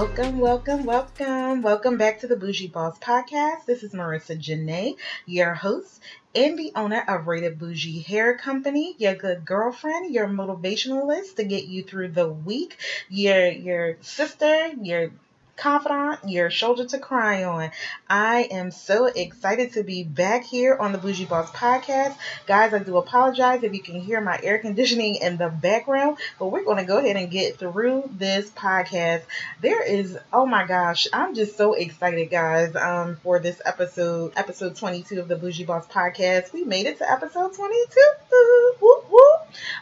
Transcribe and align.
Welcome, 0.00 0.38
welcome, 0.38 0.86
welcome. 0.86 1.60
Welcome 1.60 1.98
back 1.98 2.20
to 2.20 2.26
the 2.26 2.34
Bougie 2.34 2.68
Boss 2.68 2.98
Podcast. 3.00 3.66
This 3.66 3.82
is 3.82 3.92
Marica 3.92 4.34
Janaé, 4.34 4.96
your 5.26 5.52
host 5.52 6.00
and 6.34 6.58
the 6.58 6.72
owner 6.74 7.04
of 7.06 7.26
Rated 7.26 7.58
Bougie 7.58 8.00
Hair 8.00 8.38
Company, 8.38 8.94
your 8.96 9.14
good 9.14 9.44
girlfriend, 9.44 10.10
your 10.10 10.26
motivationalist 10.26 11.36
to 11.36 11.44
get 11.44 11.64
you 11.64 11.82
through 11.82 12.12
the 12.12 12.26
week, 12.26 12.78
your 13.10 13.50
your 13.50 13.98
sister, 14.00 14.68
your 14.80 15.10
confidant, 15.60 16.20
your 16.26 16.48
shoulder 16.48 16.86
to 16.86 16.98
cry 16.98 17.44
on. 17.44 17.70
I 18.08 18.48
am 18.50 18.70
so 18.70 19.04
excited 19.06 19.74
to 19.74 19.84
be 19.84 20.02
back 20.02 20.42
here 20.42 20.74
on 20.74 20.92
the 20.92 20.98
Bougie 20.98 21.26
Boss 21.26 21.50
podcast. 21.50 22.16
Guys, 22.46 22.72
I 22.72 22.78
do 22.78 22.96
apologize 22.96 23.62
if 23.62 23.74
you 23.74 23.82
can 23.82 24.00
hear 24.00 24.22
my 24.22 24.40
air 24.42 24.58
conditioning 24.58 25.16
in 25.16 25.36
the 25.36 25.50
background, 25.50 26.16
but 26.38 26.46
we're 26.46 26.64
going 26.64 26.78
to 26.78 26.84
go 26.84 26.96
ahead 26.96 27.16
and 27.16 27.30
get 27.30 27.58
through 27.58 28.08
this 28.16 28.48
podcast. 28.50 29.22
There 29.60 29.82
is, 29.82 30.16
oh 30.32 30.46
my 30.46 30.66
gosh, 30.66 31.06
I'm 31.12 31.34
just 31.34 31.58
so 31.58 31.74
excited, 31.74 32.30
guys, 32.30 32.74
um, 32.74 33.16
for 33.16 33.38
this 33.38 33.60
episode, 33.66 34.32
episode 34.36 34.76
22 34.76 35.20
of 35.20 35.28
the 35.28 35.36
Bougie 35.36 35.64
Boss 35.64 35.86
podcast. 35.86 36.54
We 36.54 36.64
made 36.64 36.86
it 36.86 36.98
to 36.98 37.10
episode 37.10 37.52
22. 37.54 38.00
Whoop, 38.80 39.10
whoop. 39.10 39.40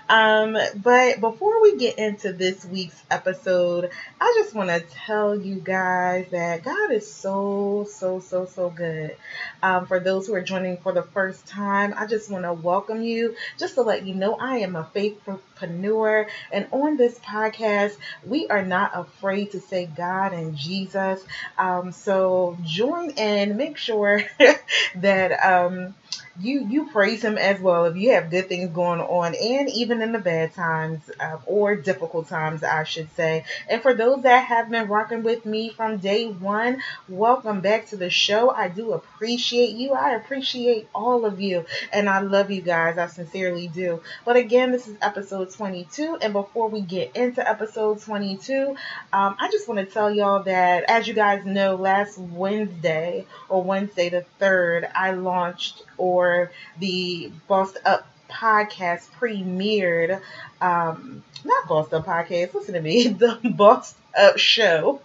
Um, 0.08 0.58
but 0.74 1.20
before 1.20 1.62
we 1.62 1.76
get 1.76 1.98
into 1.98 2.32
this 2.32 2.64
week's 2.64 3.00
episode, 3.10 3.90
I 4.20 4.34
just 4.42 4.54
want 4.54 4.70
to 4.70 4.80
tell 4.80 5.38
you 5.38 5.60
guys 5.68 6.26
that 6.30 6.64
God 6.64 6.90
is 6.90 7.12
so, 7.12 7.86
so, 7.88 8.20
so, 8.20 8.46
so 8.46 8.70
good. 8.70 9.14
Um, 9.62 9.86
for 9.86 10.00
those 10.00 10.26
who 10.26 10.34
are 10.34 10.42
joining 10.42 10.78
for 10.78 10.92
the 10.92 11.02
first 11.02 11.46
time, 11.46 11.92
I 11.94 12.06
just 12.06 12.30
want 12.30 12.44
to 12.44 12.54
welcome 12.54 13.02
you 13.02 13.36
just 13.58 13.74
to 13.74 13.82
let 13.82 14.06
you 14.06 14.14
know 14.14 14.34
I 14.34 14.58
am 14.58 14.76
a 14.76 14.90
faithpreneur. 14.94 16.26
And 16.50 16.66
on 16.72 16.96
this 16.96 17.18
podcast, 17.18 17.96
we 18.26 18.48
are 18.48 18.64
not 18.64 18.92
afraid 18.94 19.52
to 19.52 19.60
say 19.60 19.84
God 19.84 20.32
and 20.32 20.56
Jesus. 20.56 21.22
Um, 21.58 21.92
so 21.92 22.56
join 22.64 23.10
in, 23.10 23.58
make 23.58 23.76
sure 23.76 24.24
that. 24.96 25.32
Um, 25.44 25.94
you 26.40 26.66
you 26.68 26.88
praise 26.90 27.22
him 27.22 27.36
as 27.36 27.60
well. 27.60 27.86
If 27.86 27.96
you 27.96 28.12
have 28.12 28.30
good 28.30 28.48
things 28.48 28.70
going 28.70 29.00
on 29.00 29.34
and 29.34 29.68
even 29.70 30.02
in 30.02 30.12
the 30.12 30.18
bad 30.18 30.54
times 30.54 31.00
uh, 31.18 31.38
or 31.46 31.74
difficult 31.74 32.28
times 32.28 32.62
i 32.62 32.84
should 32.84 33.10
say. 33.16 33.44
And 33.68 33.82
for 33.82 33.94
those 33.94 34.22
that 34.22 34.44
have 34.46 34.70
been 34.70 34.88
rocking 34.88 35.22
with 35.22 35.44
me 35.44 35.70
from 35.70 35.98
day 35.98 36.28
one 36.28 36.82
welcome 37.08 37.60
back 37.60 37.86
to 37.88 37.96
the 37.96 38.10
show. 38.10 38.50
I 38.50 38.68
do 38.68 38.92
appreciate 38.92 39.70
you. 39.70 39.92
I 39.92 40.14
appreciate 40.14 40.88
all 40.94 41.24
of 41.24 41.40
you 41.40 41.64
and 41.92 42.08
i 42.08 42.20
love 42.20 42.50
you 42.50 42.62
guys. 42.62 42.98
I 42.98 43.06
sincerely 43.08 43.68
do. 43.68 44.00
But 44.24 44.36
again 44.36 44.70
this 44.70 44.86
is 44.86 44.96
episode 45.02 45.50
22 45.50 46.18
and 46.22 46.32
before 46.32 46.68
we 46.68 46.80
get 46.80 47.16
into 47.16 47.48
episode 47.48 48.00
22 48.00 48.76
um, 49.12 49.36
i 49.38 49.48
just 49.50 49.68
want 49.68 49.78
to 49.78 49.86
tell 49.86 50.10
y'all 50.10 50.42
that 50.44 50.84
as 50.88 51.06
you 51.08 51.14
guys 51.14 51.44
know 51.44 51.74
last 51.76 52.18
wednesday 52.18 53.26
or 53.48 53.62
wednesday 53.62 54.08
the 54.08 54.24
3rd 54.40 54.90
i 54.94 55.12
launched 55.12 55.82
or 55.98 56.50
the 56.78 57.30
Bossed 57.46 57.78
Up 57.84 58.06
podcast 58.28 59.08
premiered. 59.18 60.20
Um, 60.60 61.22
not 61.44 61.68
Bossed 61.68 61.92
Up 61.94 62.06
podcast, 62.06 62.54
listen 62.54 62.74
to 62.74 62.80
me. 62.80 63.08
The 63.18 63.38
Bossed 63.44 63.96
Up 64.16 64.38
show 64.38 65.00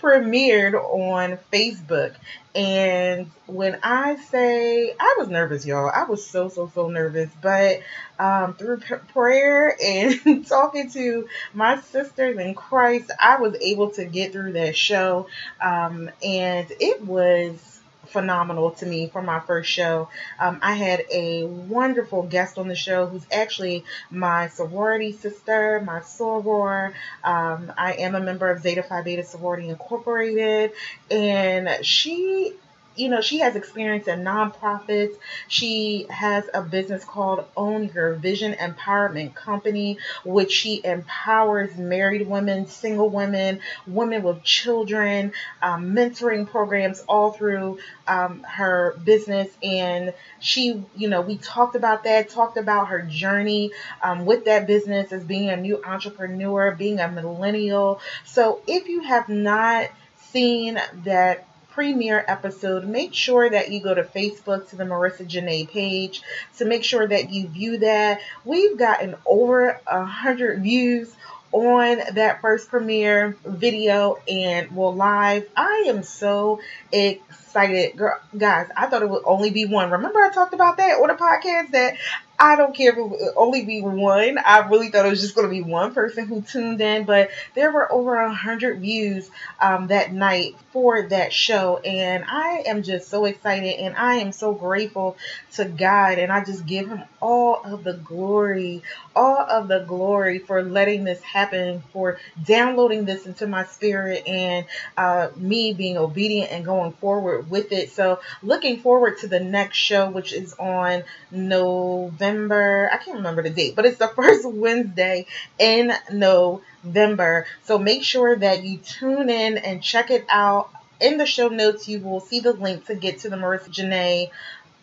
premiered 0.00 0.74
on 0.74 1.38
Facebook. 1.52 2.14
And 2.54 3.30
when 3.46 3.78
I 3.82 4.16
say 4.16 4.92
I 4.98 5.16
was 5.18 5.28
nervous, 5.28 5.64
y'all, 5.64 5.90
I 5.94 6.04
was 6.04 6.26
so, 6.26 6.48
so, 6.48 6.70
so 6.74 6.88
nervous. 6.88 7.30
But 7.40 7.82
um, 8.18 8.54
through 8.54 8.78
p- 8.80 8.96
prayer 9.12 9.76
and 9.80 10.46
talking 10.48 10.90
to 10.90 11.28
my 11.54 11.80
sisters 11.80 12.36
in 12.38 12.54
Christ, 12.54 13.12
I 13.20 13.40
was 13.40 13.54
able 13.60 13.90
to 13.92 14.04
get 14.04 14.32
through 14.32 14.52
that 14.54 14.76
show. 14.76 15.28
Um, 15.60 16.10
and 16.22 16.66
it 16.80 17.04
was 17.04 17.77
phenomenal 18.08 18.72
to 18.72 18.86
me 18.86 19.08
for 19.08 19.22
my 19.22 19.40
first 19.40 19.70
show. 19.70 20.08
Um, 20.38 20.58
I 20.62 20.74
had 20.74 21.04
a 21.12 21.44
wonderful 21.44 22.22
guest 22.22 22.58
on 22.58 22.68
the 22.68 22.74
show 22.74 23.06
who's 23.06 23.26
actually 23.32 23.84
my 24.10 24.48
sorority 24.48 25.12
sister, 25.12 25.80
my 25.84 26.00
soror. 26.00 26.92
Um, 27.22 27.72
I 27.76 27.94
am 27.94 28.14
a 28.14 28.20
member 28.20 28.50
of 28.50 28.62
Zeta 28.62 28.82
Phi 28.82 29.02
Beta 29.02 29.24
Sorority 29.24 29.68
Incorporated, 29.68 30.72
and 31.10 31.84
she 31.84 32.54
you 32.98 33.08
know, 33.08 33.20
she 33.20 33.38
has 33.38 33.54
experience 33.56 34.08
in 34.08 34.24
nonprofits. 34.24 35.14
She 35.46 36.06
has 36.10 36.44
a 36.52 36.62
business 36.62 37.04
called 37.04 37.46
Own 37.56 37.90
Your 37.94 38.14
Vision 38.14 38.54
Empowerment 38.54 39.34
Company, 39.34 39.98
which 40.24 40.50
she 40.50 40.84
empowers 40.84 41.76
married 41.76 42.26
women, 42.26 42.66
single 42.66 43.08
women, 43.08 43.60
women 43.86 44.22
with 44.24 44.42
children, 44.42 45.32
um, 45.62 45.94
mentoring 45.94 46.48
programs 46.50 47.00
all 47.08 47.32
through 47.32 47.78
um, 48.08 48.42
her 48.42 48.96
business. 49.04 49.48
And 49.62 50.12
she, 50.40 50.82
you 50.96 51.08
know, 51.08 51.20
we 51.20 51.38
talked 51.38 51.76
about 51.76 52.04
that, 52.04 52.30
talked 52.30 52.56
about 52.56 52.88
her 52.88 53.02
journey 53.02 53.70
um, 54.02 54.26
with 54.26 54.46
that 54.46 54.66
business 54.66 55.12
as 55.12 55.22
being 55.24 55.50
a 55.50 55.56
new 55.56 55.82
entrepreneur, 55.84 56.72
being 56.72 56.98
a 56.98 57.08
millennial. 57.08 58.00
So 58.24 58.60
if 58.66 58.88
you 58.88 59.02
have 59.02 59.28
not 59.28 59.88
seen 60.32 60.80
that 61.04 61.47
premiere 61.78 62.24
episode, 62.26 62.88
make 62.88 63.14
sure 63.14 63.48
that 63.48 63.70
you 63.70 63.78
go 63.78 63.94
to 63.94 64.02
Facebook 64.02 64.68
to 64.68 64.74
the 64.74 64.84
Marica 64.84 65.22
Janaé 65.22 65.70
page 65.70 66.22
to 66.56 66.64
make 66.64 66.82
sure 66.82 67.06
that 67.06 67.30
you 67.30 67.46
view 67.46 67.78
that. 67.78 68.20
We've 68.44 68.76
gotten 68.76 69.14
over 69.24 69.80
a 69.86 70.04
hundred 70.04 70.60
views 70.60 71.14
on 71.52 72.00
that 72.14 72.40
first 72.40 72.68
premiere 72.68 73.36
video 73.44 74.18
and 74.26 74.74
will 74.74 74.92
live. 74.92 75.48
I 75.56 75.84
am 75.86 76.02
so 76.02 76.58
excited. 76.90 77.96
Girl, 77.96 78.18
guys, 78.36 78.68
I 78.76 78.88
thought 78.88 79.02
it 79.02 79.08
would 79.08 79.22
only 79.24 79.50
be 79.50 79.64
one. 79.64 79.92
Remember 79.92 80.18
I 80.18 80.30
talked 80.30 80.54
about 80.54 80.78
that 80.78 81.00
on 81.00 81.06
the 81.06 81.14
podcast 81.14 81.70
that 81.70 81.94
I 82.38 82.56
don't 82.56 82.76
care 82.76 82.92
if 82.92 82.98
it 82.98 83.32
only 83.36 83.64
be 83.64 83.80
one. 83.82 84.38
I 84.38 84.60
really 84.68 84.90
thought 84.90 85.06
it 85.06 85.10
was 85.10 85.22
just 85.22 85.34
going 85.34 85.48
to 85.48 85.50
be 85.50 85.62
one 85.62 85.92
person 85.92 86.26
who 86.26 86.42
tuned 86.42 86.80
in, 86.80 87.04
but 87.04 87.30
there 87.54 87.72
were 87.72 87.90
over 87.90 88.16
a 88.16 88.32
hundred 88.32 88.80
views 88.80 89.28
um, 89.60 89.88
that 89.88 90.12
night 90.12 90.54
for 90.72 91.08
that 91.08 91.32
show, 91.32 91.78
and 91.78 92.24
I 92.28 92.62
am 92.66 92.82
just 92.84 93.08
so 93.08 93.24
excited, 93.24 93.80
and 93.80 93.96
I 93.96 94.16
am 94.16 94.32
so 94.32 94.52
grateful 94.52 95.16
to 95.54 95.64
God, 95.64 96.18
and 96.18 96.30
I 96.30 96.44
just 96.44 96.64
give 96.66 96.88
Him 96.88 97.02
all 97.20 97.60
of 97.64 97.82
the 97.84 97.94
glory, 97.94 98.84
all 99.16 99.40
of 99.40 99.66
the 99.68 99.80
glory 99.80 100.38
for 100.38 100.62
letting 100.62 101.04
this 101.04 101.22
happen, 101.22 101.82
for 101.92 102.18
downloading 102.44 103.04
this 103.04 103.26
into 103.26 103.48
my 103.48 103.64
spirit, 103.64 104.28
and 104.28 104.66
uh, 104.96 105.30
me 105.36 105.72
being 105.72 105.96
obedient 105.96 106.52
and 106.52 106.64
going 106.64 106.92
forward 106.92 107.50
with 107.50 107.72
it. 107.72 107.90
So, 107.90 108.20
looking 108.44 108.80
forward 108.80 109.18
to 109.18 109.26
the 109.28 109.40
next 109.40 109.78
show, 109.78 110.10
which 110.10 110.32
is 110.32 110.54
on 110.54 111.02
November. 111.32 112.26
November. 112.32 112.90
I 112.92 112.98
can't 112.98 113.18
remember 113.18 113.42
the 113.42 113.50
date, 113.50 113.76
but 113.76 113.86
it's 113.86 113.98
the 113.98 114.08
first 114.16 114.44
Wednesday 114.48 115.26
in 115.58 115.92
November. 116.12 117.46
So 117.64 117.78
make 117.78 118.02
sure 118.02 118.36
that 118.36 118.64
you 118.64 118.78
tune 118.78 119.30
in 119.30 119.58
and 119.58 119.82
check 119.82 120.10
it 120.10 120.26
out. 120.30 120.70
In 121.00 121.16
the 121.16 121.26
show 121.26 121.46
notes, 121.46 121.86
you 121.86 122.00
will 122.00 122.20
see 122.20 122.40
the 122.40 122.52
link 122.52 122.86
to 122.86 122.96
get 122.96 123.20
to 123.20 123.30
the 123.30 123.36
Marica 123.36 123.70
Janaé 123.70 124.30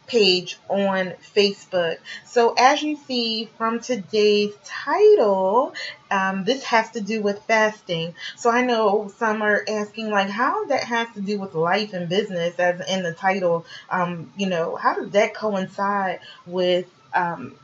page 0.08 0.58
on 0.70 1.14
Facebook. 1.36 1.98
So, 2.26 2.54
as 2.58 2.82
you 2.82 2.96
see 2.96 3.50
from 3.58 3.80
today's 3.80 4.54
title, 4.64 5.74
um, 6.12 6.46
this 6.46 6.64
has 6.66 6.92
to 6.92 7.02
do 7.02 7.22
with 7.22 7.42
fasting. 7.44 8.14
So, 8.36 8.50
I 8.50 8.64
know 8.64 9.12
some 9.18 9.42
are 9.42 9.64
asking, 9.68 10.10
like, 10.10 10.30
how 10.30 10.66
that 10.68 10.84
has 10.86 11.08
to 11.16 11.22
do 11.22 11.40
with 11.40 11.54
life 11.54 11.94
and 11.94 12.08
business, 12.08 12.58
as 12.60 12.82
in 12.88 13.04
the 13.04 13.14
title. 13.14 13.66
Um, 13.90 14.32
you 14.38 14.48
know, 14.48 14.76
how 14.76 14.96
does 14.96 15.12
that 15.12 15.34
coincide 15.34 16.20
with 16.46 16.86
um, 17.16 17.56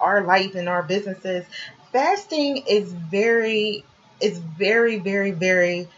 our 0.00 0.22
life 0.22 0.54
and 0.54 0.68
our 0.68 0.82
businesses, 0.82 1.44
fasting 1.92 2.64
is 2.68 2.92
very 2.92 3.84
is 4.20 4.38
very 4.38 4.98
very 4.98 5.30
very 5.30 5.88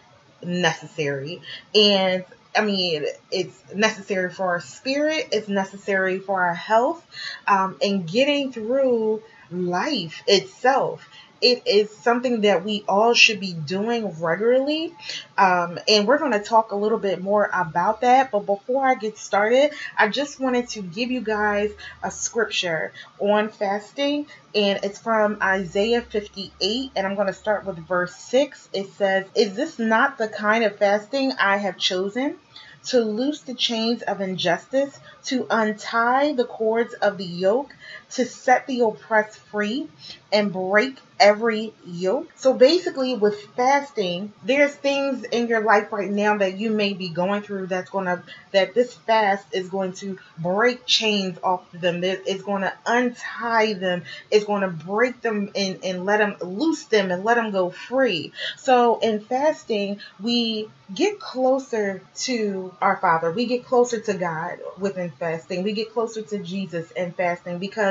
necessary 0.45 1.41
and 1.75 2.25
I 2.57 2.63
mean, 2.63 3.07
it's 3.31 3.63
necessary 3.75 4.31
for 4.31 4.47
our 4.47 4.61
spirit, 4.61 5.29
it's 5.33 5.49
necessary 5.49 6.19
for 6.19 6.43
our 6.43 6.55
health, 6.55 7.05
um, 7.47 7.77
and 7.83 8.07
getting 8.07 8.53
through 8.53 9.23
life 9.51 10.23
itself. 10.27 11.09
It 11.43 11.67
is 11.67 11.91
something 11.91 12.43
that 12.43 12.65
we 12.65 12.85
all 12.89 13.15
should 13.15 13.41
be 13.41 13.53
doing 13.53 14.19
regularly. 14.21 14.95
Um, 15.37 15.79
and 15.89 16.07
we're 16.07 16.19
going 16.19 16.33
to 16.33 16.41
talk 16.41 16.71
a 16.71 16.77
little 16.77 16.99
bit 16.99 17.21
more 17.21 17.51
about 17.53 18.03
that. 18.03 18.31
But 18.31 18.47
before 18.47 18.87
I 18.87 18.95
get 18.95 19.19
started, 19.19 19.73
I 19.99 20.09
just 20.09 20.39
wanted 20.39 20.69
to 20.71 20.83
give 20.83 21.11
you 21.11 21.21
guys 21.21 21.73
a 22.03 22.11
scripture 22.11 22.93
on 23.19 23.49
fasting. 23.49 24.27
And 24.55 24.81
it's 24.85 25.01
from 25.01 25.39
Isaiah 25.43 26.03
58. 26.03 26.93
And 26.95 27.07
I'm 27.07 27.17
going 27.17 27.27
to 27.27 27.33
start 27.33 27.67
with 27.67 27.77
verse 27.87 28.15
6. 28.15 28.69
It 28.73 28.93
says, 28.93 29.27
Is 29.35 29.55
this 29.55 29.79
not 29.79 30.19
the 30.19 30.29
kind 30.29 30.65
of 30.65 30.77
fasting 30.77 31.33
I 31.33 31.57
have 31.57 31.77
chosen? 31.77 32.39
to 32.85 33.01
loose 33.01 33.43
the 33.43 33.55
chains 33.55 34.03
of 34.03 34.21
injustice, 34.21 34.99
to 35.25 35.47
untie 35.51 36.33
the 36.33 36.45
cords 36.45 36.95
of 36.95 37.17
the 37.17 37.25
yoke, 37.25 37.75
to 38.13 38.25
set 38.25 38.67
the 38.67 38.81
oppressed 38.81 39.39
free, 39.39 39.89
and 40.33 40.53
break 40.53 40.97
every 41.21 41.73
yoke. 41.87 42.29
So 42.37 42.55
basically, 42.55 43.15
with 43.15 43.41
fasting, 43.55 44.33
there's 44.45 44.75
things 44.75 45.25
in 45.25 45.47
your 45.47 45.61
life 45.61 45.93
right 45.93 46.11
now 46.11 46.39
that 46.39 46.59
you 46.59 46.71
may 46.71 46.95
be 46.95 47.11
going 47.11 47.43
through 47.43 47.67
that's 47.67 47.91
going 47.91 48.07
to, 48.07 48.23
that 48.53 48.75
this 48.75 48.93
fast 48.93 49.47
is 49.53 49.69
going 49.69 49.93
to 49.95 50.19
break 50.39 50.85
chains 50.87 51.39
off 51.45 51.73
of 51.75 51.81
them. 51.81 52.03
It's 52.03 52.43
going 52.43 52.63
to 52.63 52.73
untie 52.87 53.75
them. 53.75 54.05
It's 54.31 54.45
going 54.45 54.63
to 54.63 54.69
break 54.69 55.21
them 55.21 55.51
and, 55.55 55.79
and 55.85 56.05
let 56.07 56.19
them 56.19 56.37
loose 56.41 56.85
them 56.85 57.11
and 57.11 57.25
let 57.25 57.37
them 57.37 57.51
go 57.51 57.71
free. 57.71 58.33
So 58.57 58.99
in 58.99 59.21
fasting, 59.21 60.01
we 60.21 60.69
get 60.93 61.21
closer 61.21 62.03
to 62.15 62.75
our 62.81 62.97
Father. 62.97 63.31
We 63.31 63.47
get 63.47 63.65
closer 63.65 64.01
to 64.01 64.15
God 64.15 64.59
within 64.79 65.11
fasting. 65.11 65.63
We 65.63 65.73
get 65.73 65.93
closer 65.93 66.23
to 66.23 66.39
Jesus 66.39 66.91
in 66.93 67.13
fasting 67.13 67.59
because 67.59 67.82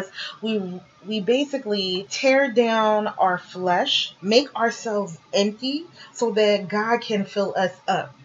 we 0.42 0.82
we 1.06 1.20
basically 1.20 2.08
tear 2.10 2.52
down 2.52 3.08
our 3.08 3.38
flesh, 3.38 4.14
make 4.22 4.56
ourselves 4.56 5.18
empty 5.34 5.86
so 6.14 6.32
that 6.32 6.68
God 6.68 7.02
can 7.02 7.26
fill 7.26 7.54
us 7.58 7.74
up. 7.88 8.16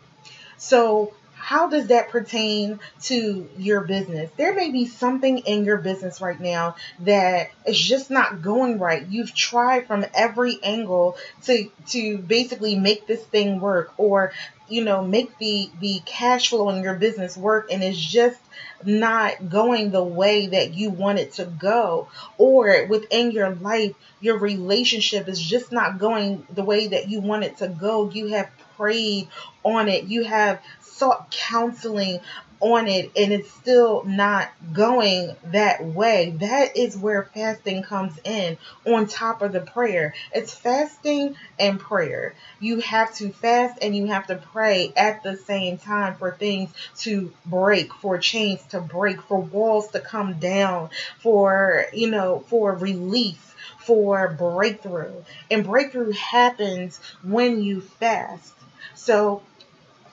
So 0.59 1.15
how 1.47 1.69
does 1.69 1.87
that 1.87 2.09
pertain 2.09 2.81
to 3.01 3.49
your 3.57 3.83
business? 3.83 4.29
There 4.37 4.53
may 4.53 4.73
be 4.73 4.85
something 4.85 5.39
in 5.39 5.65
your 5.65 5.77
business 5.77 6.21
right 6.21 6.41
now 6.41 6.75
that 7.03 7.51
is 7.65 7.79
just 7.79 8.11
not 8.11 8.43
going 8.43 8.81
right. 8.81 9.07
You've 9.07 9.33
tried 9.33 9.87
from 9.87 10.05
every 10.13 10.59
angle 10.61 11.17
to 11.45 11.71
to 11.91 12.19
basically 12.19 12.77
make 12.77 13.07
this 13.07 13.23
thing 13.23 13.61
work 13.61 13.93
or 13.97 14.33
you 14.69 14.83
know 14.83 15.05
make 15.05 15.39
the 15.39 15.71
the 15.79 16.01
cash 16.05 16.49
flow 16.49 16.69
in 16.71 16.83
your 16.83 16.97
business 16.97 17.37
work 17.37 17.69
and 17.71 17.81
it's 17.81 17.97
just 17.97 18.41
not 18.85 19.49
going 19.49 19.93
the 19.93 20.03
way 20.03 20.49
that 20.49 20.75
you 20.75 20.91
want 20.91 21.21
it 21.21 21.35
to 21.35 21.45
go 21.45 22.09
or 22.39 22.87
within 22.87 23.31
your 23.31 23.51
life 23.51 23.95
your 24.21 24.37
relationship 24.39 25.29
is 25.29 25.41
just 25.41 25.71
not 25.71 25.99
going 25.99 26.45
the 26.51 26.65
way 26.65 26.89
that 26.89 27.09
you 27.09 27.21
want 27.21 27.45
it 27.45 27.57
to 27.59 27.69
go 27.69 28.11
you 28.11 28.27
have 28.27 28.51
prayed 28.77 29.29
on 29.63 29.89
it 29.89 30.05
you 30.05 30.25
have 30.25 30.61
sought 30.97 31.31
counseling 31.31 32.21
on 32.61 32.89
it 32.89 33.11
and 33.17 33.33
it's 33.33 33.51
still 33.51 34.03
not 34.05 34.51
going 34.73 35.37
that 35.53 35.85
way, 35.85 36.35
that 36.41 36.77
is 36.77 36.97
where 36.97 37.25
fasting 37.35 37.83
comes 37.83 38.19
in 38.25 38.57
on 38.87 39.07
top 39.07 39.43
of 39.43 39.53
the 39.53 39.61
prayer. 39.61 40.15
It's 40.33 40.55
fasting 40.55 41.37
and 41.59 41.79
prayer. 41.79 42.35
You 42.61 42.81
have 42.81 43.15
to 43.17 43.31
fast 43.31 43.79
and 43.83 43.95
you 43.95 44.07
have 44.07 44.27
to 44.29 44.37
pray 44.37 44.93
at 44.97 45.23
the 45.23 45.37
same 45.37 45.79
time 45.79 46.15
for 46.15 46.33
things 46.33 46.71
to 47.01 47.31
break, 47.45 47.93
for 47.93 48.19
chains 48.19 48.63
to 48.71 48.81
break, 48.81 49.21
for 49.23 49.39
walls 49.39 49.89
to 49.89 50.01
come 50.01 50.39
down, 50.39 50.91
for, 51.19 51.87
you 51.93 52.11
know, 52.11 52.43
for 52.49 52.75
release 52.75 53.43
for 53.79 54.29
breakthrough. 54.29 55.23
And 55.51 55.65
breakthrough 55.65 56.13
happens 56.13 56.99
when 57.23 57.63
you 57.63 57.81
fast. 57.81 58.53
So 58.95 59.43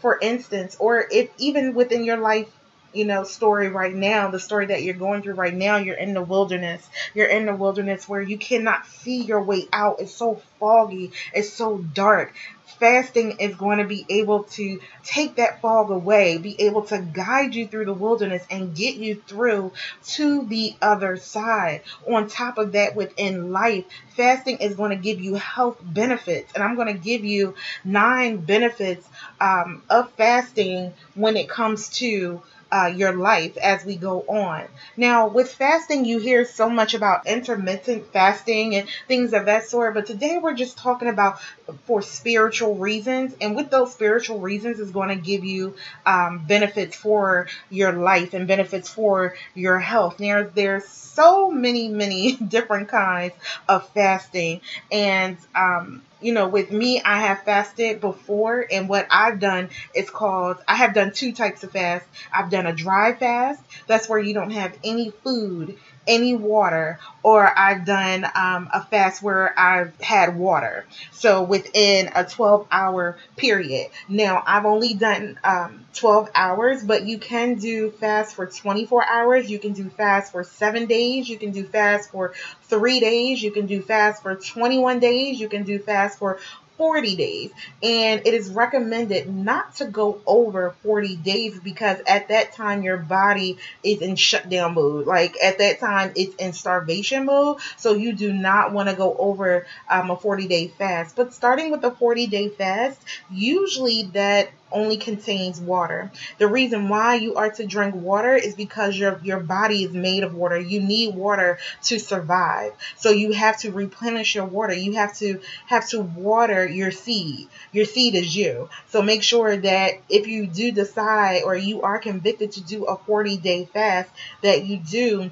for 0.03 0.19
instance, 0.21 0.75
or 0.81 1.05
if 1.09 1.29
even 1.37 1.73
within 1.73 2.03
your 2.03 2.17
life, 2.17 2.51
you 2.91 3.05
know, 3.05 3.23
story 3.23 3.69
right 3.69 3.95
now, 3.95 4.29
the 4.29 4.37
story 4.37 4.65
that 4.65 4.83
you're 4.83 4.95
going 4.95 5.21
through 5.21 5.35
right 5.35 5.53
now, 5.53 5.77
you're 5.77 5.95
in 5.95 6.13
the 6.13 6.21
wilderness. 6.21 6.85
You're 7.13 7.27
in 7.27 7.45
the 7.45 7.55
wilderness 7.55 8.09
where 8.09 8.21
you 8.21 8.37
cannot 8.37 8.85
see 8.85 9.23
your 9.23 9.41
way 9.41 9.65
out. 9.71 10.01
It's 10.01 10.13
so 10.13 10.41
foggy, 10.59 11.13
it's 11.33 11.53
so 11.53 11.77
dark 11.77 12.33
fasting 12.73 13.37
is 13.39 13.55
going 13.55 13.79
to 13.79 13.85
be 13.85 14.05
able 14.09 14.43
to 14.43 14.79
take 15.03 15.35
that 15.35 15.61
fog 15.61 15.89
away, 15.89 16.37
be 16.37 16.59
able 16.61 16.83
to 16.83 16.99
guide 16.99 17.55
you 17.55 17.67
through 17.67 17.85
the 17.85 17.93
wilderness 17.93 18.43
and 18.49 18.75
get 18.75 18.95
you 18.95 19.21
through 19.27 19.71
to 20.05 20.45
the 20.45 20.75
other 20.81 21.17
side. 21.17 21.81
On 22.07 22.27
top 22.27 22.57
of 22.57 22.73
that, 22.73 22.95
within 22.95 23.51
life, 23.51 23.85
fasting 24.15 24.57
is 24.57 24.75
going 24.75 24.91
to 24.91 24.97
give 24.97 25.19
you 25.21 25.35
health 25.35 25.77
benefits. 25.81 26.51
And 26.53 26.63
I'm 26.63 26.75
going 26.75 26.93
to 26.93 26.99
give 26.99 27.23
you 27.23 27.55
nine 27.83 28.37
benefits 28.37 29.07
um, 29.39 29.83
of 29.89 30.11
fasting 30.13 30.93
when 31.15 31.37
it 31.37 31.49
comes 31.49 31.89
to 31.99 32.41
uh, 32.73 32.87
your 32.87 33.13
life 33.13 33.55
as 33.57 33.85
we 33.85 33.95
go 33.95 34.21
on. 34.21 34.67
Now, 34.97 35.27
with 35.27 35.53
fasting, 35.53 36.05
you 36.05 36.17
hear 36.17 36.43
so 36.43 36.71
much 36.71 36.95
about 36.95 37.27
intermittent 37.27 38.11
fasting 38.11 38.75
and 38.75 38.89
things 39.07 39.33
of 39.33 39.45
that 39.45 39.67
sort, 39.67 39.93
but 39.93 40.07
today 40.07 40.39
we're 40.41 40.55
just 40.55 40.75
talking 40.75 41.07
about 41.07 41.39
for 41.85 42.01
spiritual 42.01 42.73
reasons, 42.75 43.35
and 43.39 43.55
with 43.55 43.69
those 43.69 43.93
spiritual 43.93 44.39
reasons, 44.39 44.79
is 44.79 44.89
going 44.89 45.09
to 45.09 45.15
give 45.15 45.45
you 45.45 45.75
um, 46.07 46.45
benefits 46.47 46.95
for 46.95 47.47
your 47.69 47.91
life 47.91 48.33
and 48.33 48.47
benefits 48.47 48.89
for 48.89 49.35
your 49.53 49.77
health. 49.77 50.19
Now, 50.19 50.49
there's 50.51 50.87
so 50.87 51.51
many, 51.51 51.89
many 51.89 52.35
different 52.55 52.89
kinds 52.89 53.35
of 53.69 53.87
fasting, 53.89 54.61
and 54.91 55.37
um, 55.53 56.01
you 56.23 56.33
know, 56.33 56.47
with 56.47 56.71
me, 56.71 57.01
I 57.03 57.19
have 57.21 57.43
fasted 57.43 57.99
before, 58.01 58.65
and 58.71 58.87
what 58.89 59.07
I've 59.11 59.39
done 59.39 59.69
is 59.93 60.09
called, 60.09 60.57
I 60.67 60.75
have 60.75 60.93
done 60.93 61.11
two 61.11 61.33
types 61.33 61.63
of 61.63 61.71
fast. 61.71 62.05
I've 62.31 62.49
done 62.49 62.65
a 62.65 62.73
dry 62.73 63.13
fast, 63.13 63.61
that's 63.87 64.07
where 64.07 64.19
you 64.19 64.33
don't 64.33 64.51
have 64.51 64.77
any 64.83 65.11
food 65.23 65.77
any 66.07 66.35
water, 66.35 66.99
or 67.21 67.57
I've 67.57 67.85
done 67.85 68.25
um, 68.35 68.69
a 68.73 68.83
fast 68.83 69.21
where 69.21 69.57
I've 69.57 69.99
had 70.01 70.37
water. 70.37 70.85
So 71.11 71.43
within 71.43 72.09
a 72.15 72.25
12 72.25 72.67
hour 72.71 73.17
period. 73.37 73.89
Now, 74.07 74.43
I've 74.45 74.65
only 74.65 74.93
done 74.93 75.39
um, 75.43 75.85
12 75.93 76.29
hours, 76.35 76.83
but 76.83 77.05
you 77.05 77.17
can 77.17 77.55
do 77.55 77.91
fast 77.91 78.35
for 78.35 78.45
24 78.45 79.05
hours. 79.05 79.49
You 79.49 79.59
can 79.59 79.73
do 79.73 79.89
fast 79.89 80.31
for 80.31 80.43
seven 80.43 80.85
days. 80.85 81.29
You 81.29 81.37
can 81.37 81.51
do 81.51 81.65
fast 81.65 82.11
for 82.11 82.33
three 82.63 82.99
days. 82.99 83.41
You 83.41 83.51
can 83.51 83.65
do 83.65 83.81
fast 83.81 84.23
for 84.23 84.35
21 84.35 84.99
days. 84.99 85.39
You 85.39 85.49
can 85.49 85.63
do 85.63 85.79
fast 85.79 86.19
for 86.19 86.39
40 86.77 87.15
days. 87.15 87.51
And 87.81 88.21
it 88.25 88.33
is 88.33 88.49
recommended 88.49 89.33
not 89.33 89.75
to 89.75 89.85
go 89.85 90.21
over 90.25 90.75
40 90.83 91.15
days 91.17 91.59
because 91.59 91.99
at 92.07 92.29
that 92.29 92.53
time 92.53 92.83
your 92.83 92.97
body 92.97 93.57
is 93.83 94.01
in 94.01 94.15
shutdown 94.15 94.75
mode. 94.75 95.05
Like 95.05 95.35
at 95.41 95.59
that 95.59 95.79
time 95.79 96.11
it's 96.15 96.35
in 96.35 96.53
starvation 96.53 97.25
mode. 97.25 97.59
So 97.77 97.93
you 97.93 98.13
do 98.13 98.33
not 98.33 98.73
want 98.73 98.89
to 98.89 98.95
go 98.95 99.15
over 99.17 99.65
um, 99.89 100.11
a 100.11 100.17
40 100.17 100.47
day 100.47 100.67
fast. 100.67 101.15
But 101.15 101.33
starting 101.33 101.71
with 101.71 101.83
a 101.83 101.91
40 101.91 102.27
day 102.27 102.49
fast, 102.49 102.99
usually 103.29 104.03
that 104.13 104.49
only 104.73 104.97
contains 104.97 105.61
water. 105.61 106.11
The 106.39 106.47
reason 106.47 106.89
why 106.89 107.15
you 107.15 107.35
are 107.35 107.51
to 107.51 107.65
drink 107.65 107.95
water 107.95 108.33
is 108.33 108.55
because 108.55 108.97
your 108.97 109.19
your 109.23 109.39
body 109.39 109.83
is 109.83 109.93
made 109.93 110.23
of 110.23 110.33
water. 110.33 110.59
You 110.59 110.81
need 110.81 111.15
water 111.15 111.59
to 111.83 111.99
survive. 111.99 112.73
So 112.97 113.11
you 113.11 113.31
have 113.31 113.57
to 113.59 113.71
replenish 113.71 114.35
your 114.35 114.45
water. 114.45 114.73
You 114.73 114.93
have 114.93 115.15
to 115.17 115.39
have 115.67 115.87
to 115.89 116.01
water 116.01 116.67
your 116.67 116.91
seed. 116.91 117.47
Your 117.71 117.85
seed 117.85 118.15
is 118.15 118.35
you. 118.35 118.69
So 118.89 119.01
make 119.01 119.23
sure 119.23 119.55
that 119.55 120.01
if 120.09 120.27
you 120.27 120.47
do 120.47 120.71
decide 120.71 121.43
or 121.43 121.55
you 121.55 121.83
are 121.83 121.99
convicted 121.99 122.53
to 122.53 122.61
do 122.61 122.85
a 122.85 122.97
40 122.97 123.37
day 123.37 123.65
fast 123.65 124.09
that 124.41 124.65
you 124.65 124.77
do 124.77 125.31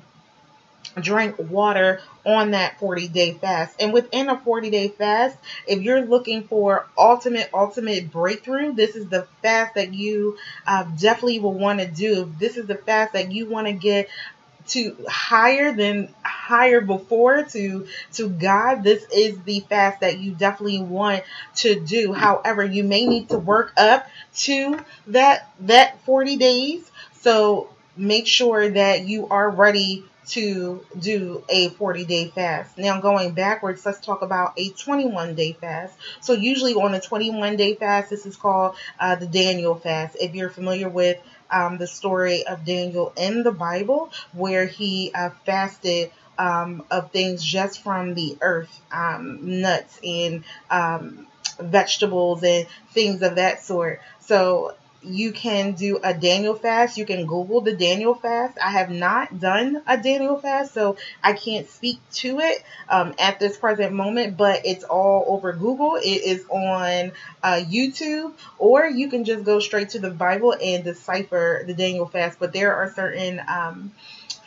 drink 1.00 1.36
water 1.38 2.02
on 2.26 2.52
that 2.52 2.80
40 2.80 3.08
day 3.08 3.34
fast. 3.34 3.76
And 3.80 3.94
within 3.94 4.30
a 4.30 4.38
40 4.38 4.70
day 4.70 4.90
fast, 4.90 5.38
if 5.68 5.82
you're 5.82 6.02
looking 6.02 6.44
for 6.44 6.88
ultimate, 6.98 7.50
ultimate 7.54 8.12
breakthrough, 8.12 8.74
this 8.74 8.96
is 8.96 9.08
the 9.08 9.28
fast 9.42 9.76
that 9.76 9.94
you 9.94 10.38
uh, 10.68 10.84
definitely 11.00 11.40
will 11.40 11.58
want 11.58 11.80
to 11.80 11.88
do. 11.88 12.32
This 12.40 12.58
is 12.58 12.68
the 12.68 12.76
fast 12.76 13.14
that 13.14 13.32
you 13.32 13.50
want 13.50 13.68
to 13.68 13.74
get 13.74 14.10
to 14.68 14.96
higher 15.08 15.74
than 15.74 16.14
higher 16.24 16.82
before 16.82 17.44
to 17.44 17.88
to 18.14 18.30
God 18.30 18.84
this 18.84 19.04
is 19.12 19.42
the 19.42 19.62
fast 19.62 20.02
that 20.02 20.20
you 20.20 20.32
definitely 20.32 20.82
want 20.82 21.24
to 21.56 21.80
do 21.80 22.14
however 22.14 22.64
you 22.64 22.84
may 22.84 23.06
need 23.06 23.30
to 23.30 23.38
work 23.38 23.74
up 23.76 24.08
to 24.36 24.80
that 25.08 25.50
that 25.62 26.00
40 26.06 26.38
days 26.38 26.92
so 27.22 27.70
make 27.98 28.28
sure 28.28 28.70
that 28.70 29.08
you 29.08 29.28
are 29.30 29.50
ready 29.50 30.06
to 30.30 30.86
do 30.98 31.44
a 31.50 31.70
40 31.70 32.06
day 32.06 32.28
fast. 32.30 32.78
Now, 32.78 33.02
going 33.02 33.34
backwards, 33.34 33.86
let's 33.86 34.00
talk 34.00 34.22
about 34.22 34.54
a 34.58 34.70
21 34.70 35.36
day 35.36 35.54
fast. 35.54 35.98
So, 36.22 36.34
usually 36.34 36.74
on 36.74 36.94
a 36.94 37.02
21 37.02 37.56
day 37.56 37.76
fast, 37.76 38.10
this 38.10 38.26
is 38.26 38.36
called 38.36 38.76
uh, 39.00 39.16
the 39.16 39.28
Daniel 39.28 39.76
fast. 39.76 40.18
If 40.20 40.36
you're 40.36 40.50
familiar 40.50 40.90
with 40.90 41.20
um, 41.50 41.78
the 41.78 41.88
story 41.88 42.46
of 42.46 42.66
Daniel 42.66 43.14
in 43.18 43.44
the 43.44 43.52
Bible, 43.52 44.12
where 44.34 44.66
he 44.66 45.12
uh, 45.14 45.32
fasted 45.46 46.12
um, 46.38 46.84
of 46.90 47.12
things 47.12 47.44
just 47.44 47.84
from 47.84 48.14
the 48.14 48.38
earth, 48.42 48.82
um, 48.92 49.62
nuts 49.62 50.00
and 50.04 50.44
um, 50.70 51.28
vegetables 51.60 52.44
and 52.44 52.68
things 52.92 53.22
of 53.22 53.36
that 53.36 53.64
sort. 53.64 54.02
So 54.22 54.76
you 55.04 55.32
can 55.32 55.74
do 55.74 56.00
a 56.04 56.14
Daniel 56.14 56.54
fast. 56.54 56.98
You 56.98 57.06
can 57.06 57.26
Google 57.26 57.62
the 57.62 57.76
Daniel 57.76 58.14
fast. 58.14 58.58
I 58.64 58.72
have 58.72 58.90
not 58.90 59.40
done 59.40 59.82
a 59.88 59.98
Daniel 59.98 60.38
fast, 60.38 60.74
so 60.74 60.98
I 61.24 61.34
can't 61.34 61.68
speak 61.70 62.00
to 62.14 62.40
it 62.40 62.64
um, 62.88 63.14
at 63.20 63.40
this 63.40 63.58
present 63.58 63.94
moment, 63.94 64.38
but 64.38 64.62
it's 64.66 64.84
all 64.84 65.26
over 65.28 65.54
Google. 65.54 65.96
It 65.96 66.04
is 66.24 66.46
on 66.50 67.12
uh, 67.42 67.62
YouTube, 67.68 68.34
or 68.60 68.86
you 68.86 69.10
can 69.10 69.26
just 69.26 69.44
go 69.44 69.60
straight 69.60 69.90
to 69.90 70.00
the 70.00 70.12
Bible 70.12 70.56
and 70.62 70.84
decipher 70.84 71.64
the 71.66 71.74
Daniel 71.74 72.08
fast. 72.08 72.40
But 72.40 72.54
there 72.54 72.76
are 72.76 72.92
certain 72.94 73.42
um, 73.48 73.92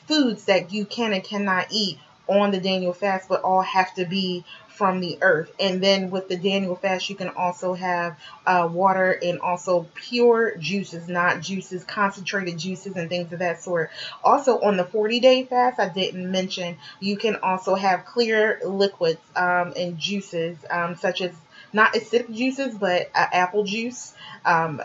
foods 0.06 0.44
that 0.44 0.72
you 0.72 0.84
can 0.84 1.12
and 1.12 1.24
cannot 1.24 1.66
eat 1.70 1.98
on 2.28 2.50
the 2.50 2.60
Daniel 2.60 2.92
fast, 2.92 3.28
but 3.28 3.42
all 3.42 3.62
have 3.62 3.94
to 3.94 4.04
be 4.04 4.44
from 4.74 5.00
the 5.00 5.18
earth. 5.20 5.52
And 5.60 5.82
then 5.82 6.10
with 6.10 6.28
the 6.28 6.36
Daniel 6.36 6.74
fast, 6.74 7.08
you 7.08 7.14
can 7.14 7.28
also 7.28 7.74
have 7.74 8.18
uh, 8.44 8.68
water 8.70 9.12
and 9.22 9.40
also 9.40 9.86
pure 9.94 10.56
juices, 10.56 11.08
not 11.08 11.40
juices, 11.40 11.84
concentrated 11.84 12.58
juices 12.58 12.96
and 12.96 13.08
things 13.08 13.32
of 13.32 13.38
that 13.38 13.62
sort. 13.62 13.90
Also, 14.22 14.60
on 14.60 14.76
the 14.76 14.84
40 14.84 15.20
day 15.20 15.44
fast, 15.44 15.78
I 15.78 15.88
didn't 15.88 16.30
mention, 16.30 16.76
you 16.98 17.16
can 17.16 17.36
also 17.36 17.76
have 17.76 18.04
clear 18.04 18.60
liquids 18.64 19.20
um, 19.36 19.74
and 19.76 19.96
juices, 19.96 20.58
um, 20.68 20.96
such 20.96 21.20
as 21.20 21.32
not 21.72 21.94
acidic 21.94 22.34
juices, 22.34 22.74
but 22.74 23.10
uh, 23.14 23.26
apple 23.32 23.64
juice, 23.64 24.14
um, 24.44 24.80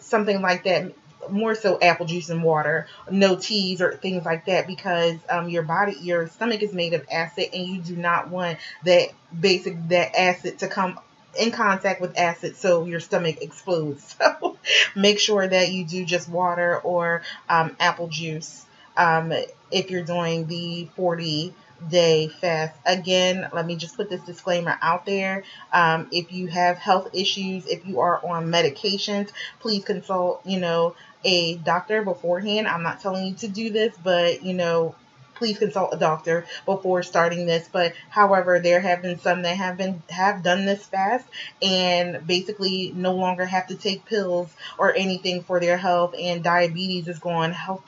something 0.00 0.40
like 0.40 0.64
that 0.64 0.92
more 1.30 1.54
so 1.54 1.78
apple 1.80 2.06
juice 2.06 2.30
and 2.30 2.42
water, 2.42 2.86
no 3.10 3.36
teas 3.36 3.80
or 3.80 3.94
things 3.96 4.24
like 4.24 4.46
that, 4.46 4.66
because 4.66 5.16
um, 5.28 5.48
your 5.48 5.62
body, 5.62 5.96
your 6.00 6.28
stomach 6.28 6.62
is 6.62 6.72
made 6.72 6.94
of 6.94 7.06
acid, 7.10 7.48
and 7.52 7.66
you 7.66 7.80
do 7.80 7.96
not 7.96 8.28
want 8.28 8.58
that 8.84 9.10
basic 9.38 9.88
that 9.88 10.18
acid 10.18 10.58
to 10.60 10.68
come 10.68 10.98
in 11.38 11.50
contact 11.50 12.00
with 12.00 12.18
acid 12.18 12.56
so 12.56 12.84
your 12.84 13.00
stomach 13.00 13.38
explodes. 13.40 14.16
So 14.42 14.56
make 14.94 15.18
sure 15.18 15.46
that 15.46 15.72
you 15.72 15.84
do 15.84 16.04
just 16.04 16.28
water 16.28 16.78
or 16.78 17.22
um, 17.48 17.76
apple 17.80 18.08
juice 18.08 18.64
um, 18.96 19.32
if 19.70 19.90
you're 19.90 20.04
doing 20.04 20.46
the 20.46 20.88
40 20.96 21.54
day 21.88 22.28
fast. 22.28 22.74
Again, 22.86 23.48
let 23.52 23.66
me 23.66 23.76
just 23.76 23.96
put 23.96 24.10
this 24.10 24.22
disclaimer 24.22 24.78
out 24.82 25.06
there. 25.06 25.44
Um, 25.72 26.08
if 26.12 26.32
you 26.32 26.46
have 26.48 26.78
health 26.78 27.10
issues, 27.14 27.66
if 27.66 27.86
you 27.86 28.00
are 28.00 28.24
on 28.24 28.50
medications, 28.50 29.30
please 29.60 29.84
consult, 29.84 30.44
you 30.46 30.60
know, 30.60 30.94
a 31.24 31.56
doctor 31.56 32.02
beforehand. 32.02 32.66
I'm 32.66 32.82
not 32.82 33.00
telling 33.00 33.26
you 33.26 33.34
to 33.36 33.48
do 33.48 33.70
this, 33.70 33.96
but 34.02 34.42
you 34.42 34.54
know, 34.54 34.94
please 35.34 35.58
consult 35.58 35.92
a 35.92 35.96
doctor 35.96 36.46
before 36.66 37.02
starting 37.02 37.46
this. 37.46 37.68
But 37.70 37.94
however, 38.08 38.60
there 38.60 38.80
have 38.80 39.02
been 39.02 39.18
some 39.18 39.42
that 39.42 39.56
have 39.56 39.76
been 39.76 40.02
have 40.08 40.42
done 40.42 40.66
this 40.66 40.84
fast 40.84 41.26
and 41.60 42.26
basically 42.26 42.92
no 42.94 43.14
longer 43.14 43.44
have 43.44 43.66
to 43.68 43.74
take 43.74 44.04
pills 44.04 44.54
or 44.78 44.94
anything 44.94 45.42
for 45.42 45.58
their 45.60 45.76
health 45.76 46.14
and 46.18 46.44
diabetes 46.44 47.08
is 47.08 47.18
gone, 47.18 47.52
health 47.52 47.82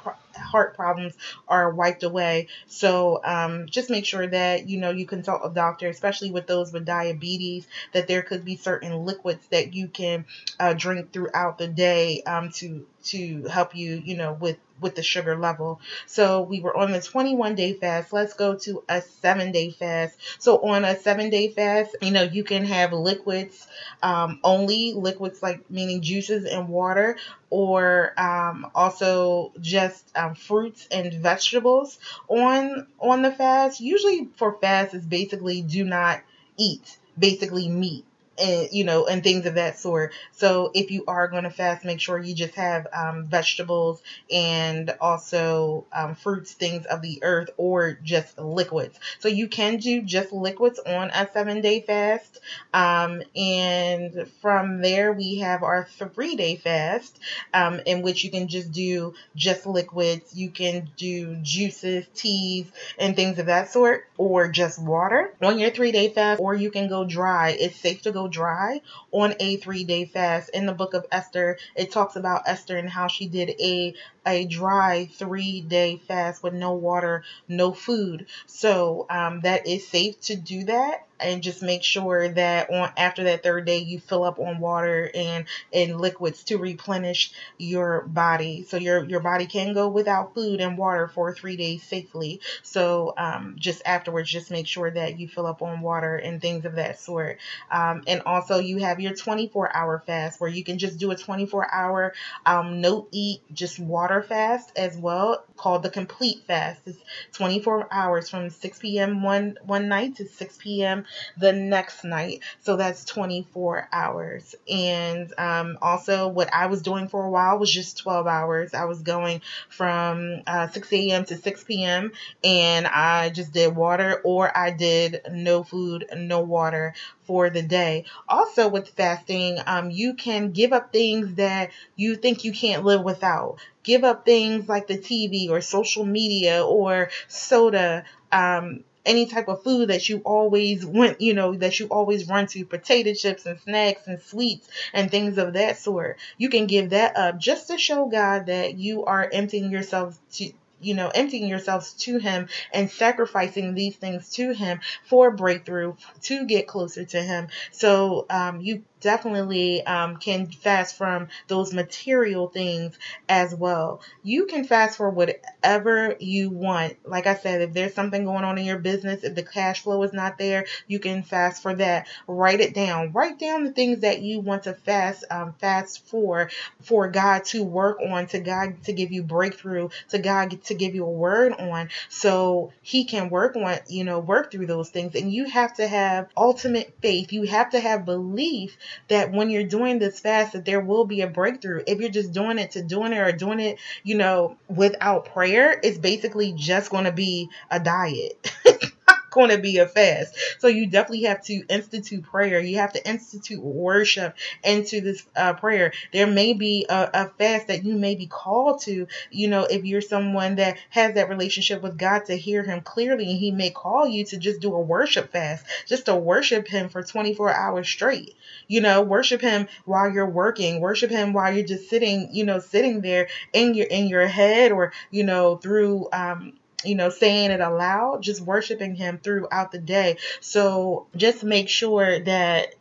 heart 0.55 0.77
problems 0.77 1.15
are 1.49 1.71
wiped 1.71 2.05
away. 2.05 2.47
So 2.69 3.21
um, 3.25 3.67
just 3.67 3.91
make 3.91 4.07
sure 4.07 4.27
that 4.27 4.69
you 4.69 4.79
know 4.79 4.91
you 4.91 5.05
consult 5.05 5.43
a 5.45 5.51
doctor, 5.51 5.89
especially 5.89 6.31
with 6.31 6.47
those 6.47 6.73
with 6.73 6.85
diabetes, 6.85 7.67
that 7.93 8.07
there 8.07 8.23
could 8.23 8.45
be 8.45 8.57
certain 8.57 9.05
liquids 9.05 9.45
that 9.49 9.75
you 9.75 9.89
can 9.89 10.27
uh, 10.61 10.75
drink 10.75 11.13
throughout 11.13 11.59
the 11.59 11.67
day 11.67 12.23
um, 12.23 12.51
to 12.53 12.87
to 13.05 13.45
help 13.45 13.75
you, 13.75 14.03
you 14.05 14.17
know, 14.17 14.33
with 14.33 14.59
with 14.81 14.97
the 14.97 15.03
sugar 15.03 15.37
level. 15.37 15.81
So 16.07 16.43
we 16.43 16.61
were 16.61 16.77
on 16.77 16.91
the 16.93 17.01
21 17.01 17.55
day 17.55 17.75
fast. 17.75 18.13
Let's 18.13 18.35
go 18.35 18.57
to 18.57 18.83
a 18.89 19.03
seven 19.03 19.53
day 19.53 19.71
fast. 19.71 20.19
So 20.39 20.59
on 20.59 20.85
a 20.85 20.99
seven 20.99 21.31
day 21.31 21.49
fast, 21.49 21.97
you 22.03 22.11
know, 22.11 22.23
you 22.23 22.45
can 22.45 22.65
have 22.65 22.93
liquids 22.93 23.67
um, 24.03 24.41
only, 24.43 24.93
liquids 24.95 25.43
like 25.43 25.71
meaning 25.71 26.03
juices 26.03 26.45
and 26.45 26.69
water, 26.69 27.17
or 27.51 28.19
um, 28.21 28.71
also 28.75 29.53
just 29.61 30.05
um, 30.17 30.35
fruits 30.35 30.87
and 30.91 31.13
vegetables 31.15 31.99
on 32.29 32.87
on 33.01 33.23
the 33.23 33.33
fast. 33.33 33.81
Usually 33.81 34.29
for 34.37 34.59
fast 34.61 34.95
is 34.95 35.05
basically 35.07 35.63
do 35.63 35.85
not 35.85 36.21
eat, 36.57 36.99
basically 37.19 37.69
meat 37.69 38.05
and 38.39 38.69
you 38.73 38.85
know 38.85 39.07
and 39.07 39.23
things 39.23 39.47
of 39.47 39.55
that 39.55 39.79
sort. 39.79 40.13
So 40.33 40.71
if 40.75 40.91
you 40.91 41.05
are 41.09 41.29
going 41.29 41.45
to 41.45 41.51
fast 41.51 41.85
make 41.85 42.01
sure 42.01 42.19
you 42.19 42.35
just 42.35 42.55
have 42.55 42.87
um, 42.93 43.27
vegetables 43.27 44.03
and 44.31 44.95
also 45.01 45.87
um, 45.93 46.15
fruits 46.15 46.53
things 46.53 46.87
of 46.87 47.03
the 47.03 47.23
earth 47.23 47.51
or 47.57 47.99
just 48.03 48.39
liquids. 48.39 48.99
So 49.21 49.29
you 49.29 49.49
can 49.49 49.77
do 49.79 50.03
just 50.03 50.33
liquids 50.33 50.79
on 50.79 51.11
a 51.11 51.29
seven 51.33 51.61
day 51.61 51.81
fast 51.81 52.41
um, 52.73 53.23
and 53.37 54.29
from 54.41 54.81
there 54.83 55.13
we 55.13 55.37
have 55.37 55.63
our 55.63 55.85
three 55.85 56.37
day 56.37 56.57
fast 56.57 57.19
um, 57.53 57.81
in 57.87 58.03
which 58.03 58.25
you 58.25 58.31
can 58.31 58.49
just 58.49 58.73
do 58.73 59.15
just 59.37 59.67
liquids. 59.67 60.35
You 60.35 60.51
can 60.51 60.91
do 60.97 61.37
juices 61.43 62.07
teas 62.15 62.71
and 62.99 63.17
things 63.17 63.39
of 63.39 63.47
that 63.47 63.71
sort 63.71 64.05
or 64.17 64.49
just 64.49 64.79
water 64.81 65.35
on 65.43 65.59
your 65.59 65.71
three 65.71 65.93
day 65.93 66.11
fast 66.11 66.41
or 66.41 66.55
you 66.55 66.71
can 66.71 66.89
go 66.89 67.05
dry. 67.05 67.51
It's 67.51 67.77
safe 67.77 68.03
to 68.03 68.13
go 68.13 68.24
dry 68.29 68.81
on 69.13 69.35
a 69.41 69.57
three 69.57 69.85
day 69.85 70.05
fast. 70.05 70.51
In 70.51 70.67
the 70.67 70.73
book 70.73 70.95
of 70.95 71.07
Esther, 71.13 71.59
it 71.77 71.93
talks 71.93 72.17
about 72.17 72.43
Esther 72.47 72.77
and 72.77 72.89
how 72.89 73.07
she 73.09 73.29
did 73.29 73.51
a 73.61 73.95
a 74.27 74.47
dry 74.47 75.09
three 75.13 75.61
day 75.61 75.97
fast 76.09 76.43
with 76.43 76.55
no 76.55 76.73
water, 76.73 77.25
no 77.49 77.73
food. 77.73 78.27
So 78.47 79.07
um, 79.11 79.41
that 79.41 79.67
is 79.67 79.87
safe 79.87 80.21
to 80.23 80.37
do 80.37 80.65
that 80.65 81.07
and 81.21 81.43
just 81.43 81.63
make 81.63 81.83
sure 81.83 82.29
that 82.29 82.71
on 82.71 82.93
after 82.97 83.25
that 83.25 83.43
third 83.43 83.65
day 83.65 83.79
you 83.79 83.99
fill 83.99 84.25
up 84.25 84.39
on 84.39 84.61
water 84.61 85.11
and 85.15 85.47
and 85.73 86.01
liquids 86.01 86.45
to 86.45 86.57
replenish 86.57 87.33
your 87.59 88.03
body. 88.03 88.65
So 88.69 88.77
your 88.77 89.05
your 89.05 89.21
body 89.21 89.47
can 89.47 89.75
go 89.75 89.89
without 89.89 90.35
food 90.35 90.61
and 90.61 90.79
water 90.79 91.09
for 91.09 91.35
three 91.35 91.57
days 91.57 91.83
safely. 91.83 92.41
So 92.63 93.15
um, 93.17 93.57
just 93.59 93.83
afterwards 93.85 94.31
just 94.31 94.51
make 94.51 94.67
sure 94.67 94.91
that 94.91 95.19
you 95.19 95.29
fill 95.29 95.47
up 95.47 95.63
on 95.63 95.81
water 95.81 96.17
and 96.17 96.41
things 96.41 96.65
of 96.65 96.77
that 96.77 97.01
sort. 97.01 97.39
Um, 97.71 98.03
and 98.07 98.23
also 98.27 98.59
you 98.59 98.79
have 98.79 99.01
your 99.01 99.15
24 99.15 99.75
hour 99.77 100.03
fast 100.07 100.41
where 100.41 100.51
you 100.51 100.65
can 100.65 100.79
just 100.79 100.99
do 100.99 101.11
a 101.11 101.17
24 101.17 101.73
hour 101.73 102.15
um, 102.47 102.81
no 102.81 103.09
eat 103.11 103.41
just 103.53 103.79
water 103.79 104.05
water 104.05 104.23
fast 104.23 104.71
as 104.77 104.97
well 104.97 105.45
called 105.57 105.83
the 105.83 105.91
complete 105.91 106.43
fast. 106.47 106.81
It's 106.87 106.99
24 107.33 107.89
hours 107.93 108.29
from 108.29 108.51
6 108.51 108.79
p.m. 108.79 109.23
one 109.23 109.59
one 109.65 109.89
night 109.89 110.17
to 110.17 110.27
6 110.27 110.57
p.m. 110.59 111.05
the 111.37 111.53
next 111.53 112.05
night. 112.05 112.43
So 112.61 112.77
that's 112.77 113.05
24 113.05 113.89
hours. 113.93 114.55
And 114.69 115.33
um, 115.39 115.79
also, 115.81 116.29
what 116.29 116.53
I 116.53 116.67
was 116.67 116.83
doing 116.83 117.09
for 117.09 117.25
a 117.25 117.31
while 117.31 117.59
was 117.59 117.73
just 117.73 117.99
12 117.99 118.27
hours. 118.27 118.75
I 118.75 118.85
was 118.85 119.03
going 119.03 119.43
from 119.69 120.43
uh, 120.47 120.69
6 120.69 120.93
a.m. 120.93 121.25
to 121.27 121.37
6 121.37 121.65
p.m. 121.65 122.13
and 122.43 122.87
I 122.87 123.31
just 123.31 123.53
did 123.53 123.75
water 123.75 124.21
or 124.25 124.57
I 124.57 124.71
did 124.71 125.21
no 125.31 125.63
food, 125.63 126.07
no 126.17 126.41
water 126.41 126.95
for 127.25 127.51
the 127.51 127.63
day. 127.63 128.05
Also, 128.29 128.69
with 128.69 128.89
fasting, 128.89 129.59
um, 129.67 129.91
you 129.91 130.15
can 130.15 130.53
give 130.53 130.73
up 130.73 130.93
things 130.93 131.35
that 131.35 131.71
you 131.97 132.17
think 132.17 132.45
you 132.45 132.53
can't 132.53 132.85
live 132.85 133.03
without. 133.03 133.59
Give 133.85 134.03
up 134.03 134.25
things 134.25 134.69
like 134.69 134.89
the 134.89 134.99
TV 134.99 135.49
or 135.51 135.61
social 135.61 136.05
media 136.05 136.65
or 136.65 137.11
soda. 137.29 138.05
Um, 138.33 138.83
any 139.07 139.27
type 139.27 139.49
of 139.49 139.63
food 139.63 139.91
that 139.91 140.09
you 140.09 140.19
always 140.25 140.85
went, 140.85 141.21
you 141.21 141.35
know, 141.35 141.55
that 141.55 141.79
you 141.79 141.87
always 141.87 142.29
run 142.29 142.47
to, 142.49 142.65
potato 142.65 143.13
chips 143.13 143.47
and 143.47 143.61
snacks 143.61 144.07
and 144.07 144.21
sweets 144.23 144.69
and 144.93 145.11
things 145.11 145.39
of 145.39 145.53
that 145.55 145.79
sort. 145.79 146.19
You 146.39 146.49
can 146.49 146.67
give 146.67 146.91
that 146.91 147.17
up 147.17 147.39
just 147.39 147.69
to 147.69 147.79
show 147.79 148.07
God 148.07 148.47
that 148.47 148.79
you 148.79 149.05
are 149.05 149.29
emptying 149.31 149.71
yourself 149.71 150.19
to, 150.33 150.51
you 150.81 150.95
know, 150.95 151.09
emptying 151.09 151.49
yourselves 151.49 151.93
to 151.93 152.19
Him 152.19 152.49
and 152.73 152.91
sacrificing 152.91 153.75
these 153.75 153.97
things 153.97 154.31
to 154.31 154.53
Him 154.53 154.81
for 155.05 155.31
breakthrough 155.31 155.95
to 156.23 156.47
get 156.47 156.67
closer 156.67 157.05
to 157.05 157.23
Him. 157.23 157.49
So 157.73 158.27
um, 158.31 158.61
you 158.61 158.85
definitely 159.01 159.85
um, 159.87 160.17
can 160.17 160.47
fast 160.47 160.97
from 160.97 161.29
those 161.49 161.75
material 161.75 162.49
things 162.49 162.99
as 163.29 163.55
well. 163.55 164.01
You 164.23 164.47
can 164.47 164.65
fast 164.65 164.97
for 164.97 165.11
whatever 165.11 166.17
you 166.19 166.51
want. 166.51 166.97
Like 167.05 167.27
I 167.27 167.35
said, 167.35 167.61
if 167.61 167.73
there's 167.73 167.95
something 167.95 168.25
going 168.25 168.45
on 168.45 168.59
in 168.59 168.65
your 168.65 168.79
business, 168.79 169.25
if 169.25 169.35
the 169.35 169.43
cash 169.43 169.83
flow 169.83 170.03
is 170.03 170.13
not 170.13 170.39
there, 170.39 170.67
you 170.87 170.99
can 170.99 171.23
fast 171.23 171.63
for 171.63 171.75
that. 171.75 172.09
Write 172.27 172.61
it 172.61 172.75
down. 172.75 173.13
Write 173.13 173.39
down 173.39 173.65
the 173.65 173.73
things 173.73 174.01
that 174.01 174.23
you 174.23 174.41
want 174.41 174.65
to 174.65 174.75
fast 174.75 175.25
um, 175.31 175.55
fast 175.61 176.07
for 176.07 176.51
for 176.83 177.09
God 177.09 177.45
to 177.47 177.63
work 177.63 177.99
on, 178.01 178.27
to 178.29 178.41
God 178.41 178.83
to 178.85 178.93
give 178.93 179.13
you 179.13 179.23
breakthrough, 179.23 179.89
to 180.11 180.19
God 180.19 180.63
to 180.65 180.75
give 180.75 180.95
you 180.95 181.05
a 181.05 181.11
word 181.11 181.53
on, 181.53 181.91
so 182.09 182.73
He 182.83 183.05
can 183.05 183.31
work 183.31 183.57
on 183.57 183.79
you 183.89 184.05
know 184.05 184.19
work 184.19 184.51
through 184.51 184.67
those 184.67 184.91
things. 184.91 185.15
And 185.15 185.33
you 185.33 185.47
have 185.47 185.75
to 185.75 185.87
have 185.87 186.29
ultimate 186.37 186.95
faith. 187.01 187.33
You 187.33 187.43
have 187.45 187.71
to 187.71 187.81
have 187.81 188.05
belief 188.05 188.77
that 189.09 189.33
when 189.33 189.51
you're 189.51 189.65
doing 189.65 189.99
this 189.99 190.21
fast 190.21 190.53
that 190.53 190.65
there 190.65 190.81
will 190.81 191.05
be 191.05 191.21
a 191.21 191.27
breakthrough. 191.27 191.83
If 191.87 192.01
you're 192.01 192.11
just 192.11 192.33
doing 192.33 192.59
it 192.59 192.73
to 192.73 192.83
doing 192.83 193.13
it 193.13 193.19
or 193.19 193.33
doing 193.33 193.61
it, 193.61 193.79
you 194.03 194.17
know, 194.17 194.57
without 194.69 195.27
prayer, 195.27 195.79
it's 195.83 195.99
basically 195.99 196.53
just 196.53 196.91
going 196.91 197.05
to 197.05 197.13
be 197.13 197.49
a 197.71 197.81
diet. 197.81 198.53
going 199.35 199.51
to 199.51 199.59
be 199.59 199.79
a 199.79 199.87
fast. 199.87 200.35
So 200.61 200.69
you 200.69 200.87
definitely 200.87 201.25
have 201.25 201.43
to 201.45 201.65
institute 201.69 202.23
prayer. 202.23 202.61
You 202.61 202.79
have 202.79 202.93
to 202.95 203.07
institute 203.07 203.63
worship 203.63 204.37
into 204.63 205.01
this 205.01 205.27
uh, 205.37 205.55
prayer. 205.55 205.93
There 206.13 206.27
may 206.27 206.55
be 206.55 206.87
a, 206.89 207.11
a 207.13 207.29
fast 207.31 207.67
that 207.67 207.85
you 207.85 207.97
may 207.97 208.15
be 208.15 208.27
called 208.27 208.81
to, 208.83 209.09
you 209.31 209.49
know, 209.49 209.65
if 209.65 209.85
you're 209.85 210.01
someone 210.01 210.57
that 210.57 210.79
has 210.91 211.15
that 211.15 211.29
relationship 211.29 211.83
with 211.83 211.99
God 211.99 212.27
to 212.27 212.37
hear 212.37 212.63
Him 212.63 212.81
clearly, 212.81 213.29
and 213.31 213.39
He 213.39 213.51
may 213.51 213.71
call 213.71 214.07
you 214.07 214.25
to 214.27 214.39
just 214.39 214.61
do 214.61 214.73
a 214.75 214.81
worship 214.81 215.33
fast, 215.33 215.67
just 215.87 216.07
to 216.07 216.15
worship 216.15 216.69
Him 216.69 216.89
for 216.89 217.03
24 217.03 217.53
hours 217.53 217.89
straight. 217.89 218.35
You 218.69 218.81
know, 218.81 219.03
worship 219.03 219.41
Him 219.41 219.69
while 219.85 220.11
you're 220.11 220.31
working, 220.31 220.81
worship 220.81 221.11
Him 221.11 221.33
while 221.33 221.53
you're 221.53 221.67
just 221.67 221.91
sitting, 221.91 222.29
you 222.33 222.45
know, 222.45 222.61
sitting 222.61 223.01
there 223.01 223.29
in 223.53 223.75
your 223.75 223.87
in 223.87 224.07
your 224.07 224.27
head 224.27 224.73
or 224.73 224.93
you 225.11 225.25
know 225.25 225.57
through 225.57 226.09
um 226.13 226.55
you 226.85 226.95
know, 226.95 227.11
saying 227.11 227.51
it 227.51 227.61
aloud, 227.61 228.23
just 228.23 228.41
worshiping 228.41 228.95
Him 228.95 229.19
throughout 229.19 229.73
the 229.73 229.79
day. 229.79 230.19
So 230.41 231.07
just 231.17 231.45
make 231.45 231.69
sure 231.69 232.21
that 232.21 232.75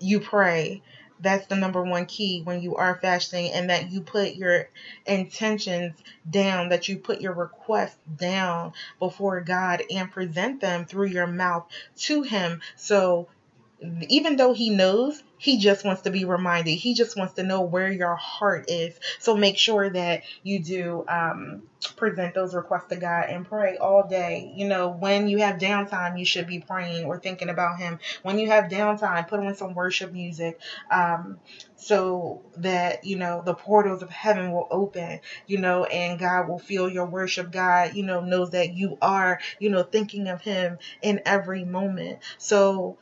you 0.00 0.20
pray. 0.20 0.82
That's 1.20 1.46
the 1.46 1.54
number 1.54 1.84
one 1.84 2.06
key 2.06 2.42
when 2.42 2.62
you 2.62 2.74
are 2.76 2.98
fasting, 3.00 3.52
and 3.52 3.70
that 3.70 3.92
you 3.92 4.00
put 4.00 4.34
your 4.34 4.68
intentions 5.06 5.94
down, 6.28 6.70
that 6.70 6.88
you 6.88 6.98
put 6.98 7.20
your 7.20 7.32
requests 7.32 7.98
down 8.16 8.72
before 8.98 9.40
God 9.40 9.82
and 9.88 10.10
present 10.10 10.60
them 10.60 10.84
through 10.84 11.06
your 11.08 11.28
mouth 11.28 11.68
to 11.98 12.22
Him. 12.22 12.60
So 12.74 13.28
even 14.08 14.36
though 14.36 14.52
He 14.52 14.70
knows, 14.70 15.22
he 15.42 15.58
just 15.58 15.84
wants 15.84 16.02
to 16.02 16.10
be 16.12 16.24
reminded. 16.24 16.70
He 16.70 16.94
just 16.94 17.16
wants 17.16 17.34
to 17.34 17.42
know 17.42 17.62
where 17.62 17.90
your 17.90 18.14
heart 18.14 18.70
is. 18.70 18.94
So 19.18 19.36
make 19.36 19.58
sure 19.58 19.90
that 19.90 20.22
you 20.44 20.62
do 20.62 21.04
um, 21.08 21.62
present 21.96 22.32
those 22.32 22.54
requests 22.54 22.86
to 22.90 22.96
God 22.96 23.24
and 23.28 23.44
pray 23.44 23.76
all 23.76 24.06
day. 24.06 24.52
You 24.54 24.68
know, 24.68 24.90
when 24.90 25.26
you 25.26 25.38
have 25.38 25.58
downtime, 25.58 26.16
you 26.16 26.24
should 26.24 26.46
be 26.46 26.60
praying 26.60 27.06
or 27.06 27.18
thinking 27.18 27.48
about 27.48 27.80
Him. 27.80 27.98
When 28.22 28.38
you 28.38 28.46
have 28.50 28.70
downtime, 28.70 29.26
put 29.26 29.40
on 29.40 29.56
some 29.56 29.74
worship 29.74 30.12
music 30.12 30.60
um, 30.92 31.40
so 31.74 32.42
that, 32.58 33.04
you 33.04 33.16
know, 33.16 33.42
the 33.44 33.54
portals 33.54 34.00
of 34.02 34.10
heaven 34.10 34.52
will 34.52 34.68
open, 34.70 35.18
you 35.48 35.58
know, 35.58 35.86
and 35.86 36.20
God 36.20 36.48
will 36.48 36.60
feel 36.60 36.88
your 36.88 37.06
worship. 37.06 37.50
God, 37.50 37.94
you 37.94 38.04
know, 38.04 38.20
knows 38.20 38.50
that 38.50 38.74
you 38.74 38.96
are, 39.02 39.40
you 39.58 39.70
know, 39.70 39.82
thinking 39.82 40.28
of 40.28 40.40
Him 40.40 40.78
in 41.02 41.20
every 41.26 41.64
moment. 41.64 42.20
So, 42.38 42.98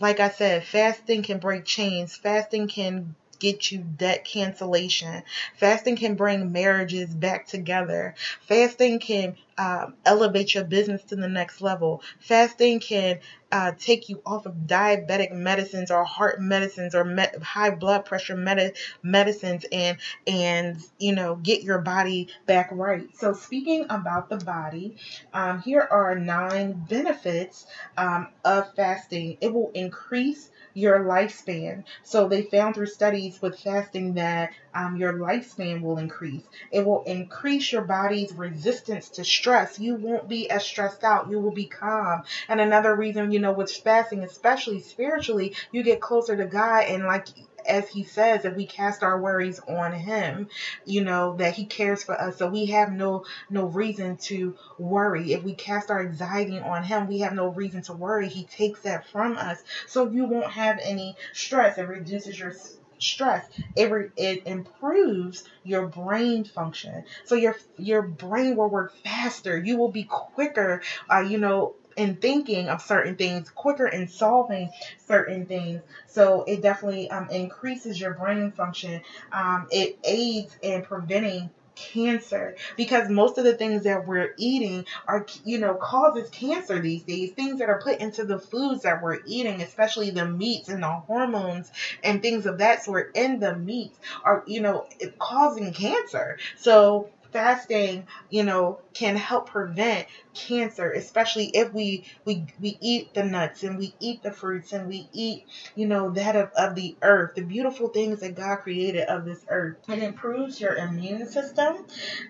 like 0.00 0.20
I 0.20 0.30
said, 0.30 0.64
fasting 0.64 1.22
can 1.22 1.38
break 1.38 1.64
chains. 1.64 2.16
Fasting 2.16 2.68
can 2.68 3.14
get 3.38 3.70
you 3.70 3.78
debt 3.78 4.24
cancellation. 4.24 5.22
Fasting 5.56 5.96
can 5.96 6.14
bring 6.14 6.52
marriages 6.52 7.14
back 7.14 7.46
together. 7.46 8.14
Fasting 8.46 8.98
can 8.98 9.36
um, 9.58 9.94
elevate 10.04 10.54
your 10.54 10.64
business 10.64 11.02
to 11.04 11.16
the 11.16 11.28
next 11.28 11.60
level. 11.60 12.02
Fasting 12.20 12.80
can 12.80 13.20
uh, 13.52 13.72
take 13.78 14.08
you 14.08 14.20
off 14.26 14.44
of 14.46 14.54
diabetic 14.66 15.32
medicines 15.32 15.90
or 15.90 16.04
heart 16.04 16.40
medicines 16.40 16.94
or 16.94 17.04
med- 17.04 17.36
high 17.42 17.70
blood 17.70 18.04
pressure 18.04 18.36
med- 18.36 18.76
medicines 19.02 19.64
and 19.72 19.98
and 20.26 20.76
you 20.98 21.14
know 21.14 21.36
get 21.36 21.62
your 21.62 21.78
body 21.78 22.28
back 22.46 22.68
right. 22.72 23.08
So 23.16 23.32
speaking 23.32 23.86
about 23.88 24.28
the 24.28 24.36
body, 24.38 24.96
um, 25.32 25.60
here 25.62 25.86
are 25.90 26.14
nine 26.18 26.72
benefits 26.72 27.66
um, 27.96 28.28
of 28.44 28.74
fasting. 28.74 29.38
It 29.40 29.52
will 29.52 29.70
increase 29.74 30.50
your 30.74 31.00
lifespan. 31.00 31.84
So 32.02 32.28
they 32.28 32.42
found 32.42 32.74
through 32.74 32.86
studies 32.86 33.40
with 33.40 33.58
fasting 33.58 34.14
that 34.14 34.52
um, 34.74 34.96
your 34.96 35.14
lifespan 35.14 35.80
will 35.82 35.98
increase. 35.98 36.42
It 36.70 36.84
will 36.84 37.02
increase 37.04 37.72
your 37.72 37.82
body's 37.82 38.32
resistance 38.32 39.08
to 39.10 39.24
stress. 39.24 39.45
You 39.78 39.94
won't 39.94 40.28
be 40.28 40.50
as 40.50 40.64
stressed 40.64 41.04
out. 41.04 41.30
You 41.30 41.38
will 41.38 41.52
be 41.52 41.66
calm. 41.66 42.24
And 42.48 42.60
another 42.60 42.94
reason, 42.94 43.30
you 43.30 43.38
know, 43.38 43.52
with 43.52 43.70
fasting, 43.70 44.24
especially 44.24 44.80
spiritually, 44.80 45.54
you 45.70 45.82
get 45.82 46.00
closer 46.00 46.36
to 46.36 46.46
God 46.46 46.84
and 46.84 47.04
like 47.04 47.28
as 47.68 47.88
he 47.88 48.04
says, 48.04 48.44
if 48.44 48.54
we 48.56 48.66
cast 48.66 49.02
our 49.02 49.20
worries 49.20 49.58
on 49.60 49.92
him, 49.92 50.48
you 50.84 51.02
know, 51.02 51.36
that 51.36 51.54
he 51.54 51.64
cares 51.64 52.02
for 52.02 52.20
us. 52.20 52.36
So 52.36 52.48
we 52.48 52.66
have 52.66 52.92
no 52.92 53.24
no 53.50 53.66
reason 53.66 54.16
to 54.18 54.56
worry. 54.78 55.32
If 55.32 55.42
we 55.42 55.54
cast 55.54 55.90
our 55.90 56.00
anxiety 56.00 56.58
on 56.58 56.84
him, 56.84 57.08
we 57.08 57.20
have 57.20 57.32
no 57.32 57.48
reason 57.48 57.82
to 57.82 57.92
worry. 57.92 58.28
He 58.28 58.44
takes 58.44 58.80
that 58.82 59.08
from 59.08 59.36
us. 59.36 59.62
So 59.86 60.08
you 60.08 60.24
won't 60.26 60.52
have 60.52 60.78
any 60.82 61.16
stress. 61.32 61.78
It 61.78 61.88
reduces 61.88 62.38
your 62.38 62.52
stress 62.98 63.46
it, 63.74 63.90
re- 63.90 64.10
it 64.16 64.46
improves 64.46 65.44
your 65.64 65.86
brain 65.86 66.44
function. 66.44 67.04
So 67.24 67.34
your 67.34 67.56
your 67.76 68.02
brain 68.02 68.56
will 68.56 68.68
work 68.70 68.94
faster. 69.04 69.56
You 69.58 69.76
will 69.76 69.90
be 69.90 70.04
quicker 70.04 70.82
uh, 71.12 71.20
you 71.20 71.38
know 71.38 71.74
in 71.96 72.16
thinking 72.16 72.68
of 72.68 72.82
certain 72.82 73.16
things 73.16 73.48
quicker 73.50 73.86
in 73.86 74.06
solving 74.08 74.70
certain 75.06 75.46
things. 75.46 75.80
So 76.06 76.44
it 76.44 76.60
definitely 76.62 77.10
um, 77.10 77.30
increases 77.30 77.98
your 78.00 78.12
brain 78.14 78.52
function. 78.52 79.00
Um, 79.32 79.66
it 79.70 79.98
aids 80.04 80.56
in 80.62 80.82
preventing 80.82 81.50
cancer. 81.76 82.56
Because 82.76 83.08
most 83.08 83.38
of 83.38 83.44
the 83.44 83.54
things 83.54 83.84
that 83.84 84.06
we're 84.06 84.34
eating 84.36 84.84
are 85.06 85.26
you 85.44 85.58
know 85.58 85.74
causes 85.74 86.28
cancer 86.30 86.80
these 86.80 87.04
days. 87.04 87.32
Things 87.32 87.60
that 87.60 87.68
are 87.68 87.80
put 87.80 88.00
into 88.00 88.24
the 88.24 88.38
foods 88.38 88.82
that 88.82 89.02
we're 89.02 89.20
eating 89.26 89.62
especially 89.62 90.10
the 90.10 90.26
meats 90.26 90.68
and 90.68 90.82
the 90.82 90.90
hormones 90.90 91.70
and 92.02 92.22
things 92.22 92.46
of 92.46 92.58
that 92.58 92.82
sort 92.82 93.12
in 93.14 93.38
the 93.38 93.56
meats 93.56 93.98
are 94.24 94.42
you 94.46 94.60
know 94.60 94.86
causing 95.18 95.72
cancer. 95.72 96.38
So 96.56 97.10
fasting, 97.32 98.06
you 98.30 98.42
know, 98.42 98.80
can 98.94 99.14
help 99.16 99.50
prevent 99.50 100.06
cancer, 100.36 100.90
especially 100.92 101.46
if 101.46 101.72
we 101.72 102.04
we 102.24 102.46
we 102.60 102.76
eat 102.80 103.14
the 103.14 103.24
nuts 103.24 103.62
and 103.62 103.78
we 103.78 103.94
eat 104.00 104.22
the 104.22 104.30
fruits 104.30 104.72
and 104.72 104.88
we 104.88 105.08
eat, 105.12 105.46
you 105.74 105.86
know, 105.86 106.10
that 106.10 106.36
of, 106.36 106.50
of 106.56 106.74
the 106.74 106.96
earth, 107.02 107.34
the 107.34 107.42
beautiful 107.42 107.88
things 107.88 108.20
that 108.20 108.34
God 108.34 108.56
created 108.56 109.08
of 109.08 109.24
this 109.24 109.44
earth. 109.48 109.78
It 109.88 110.02
improves 110.02 110.60
your 110.60 110.74
immune 110.76 111.26
system. 111.26 111.84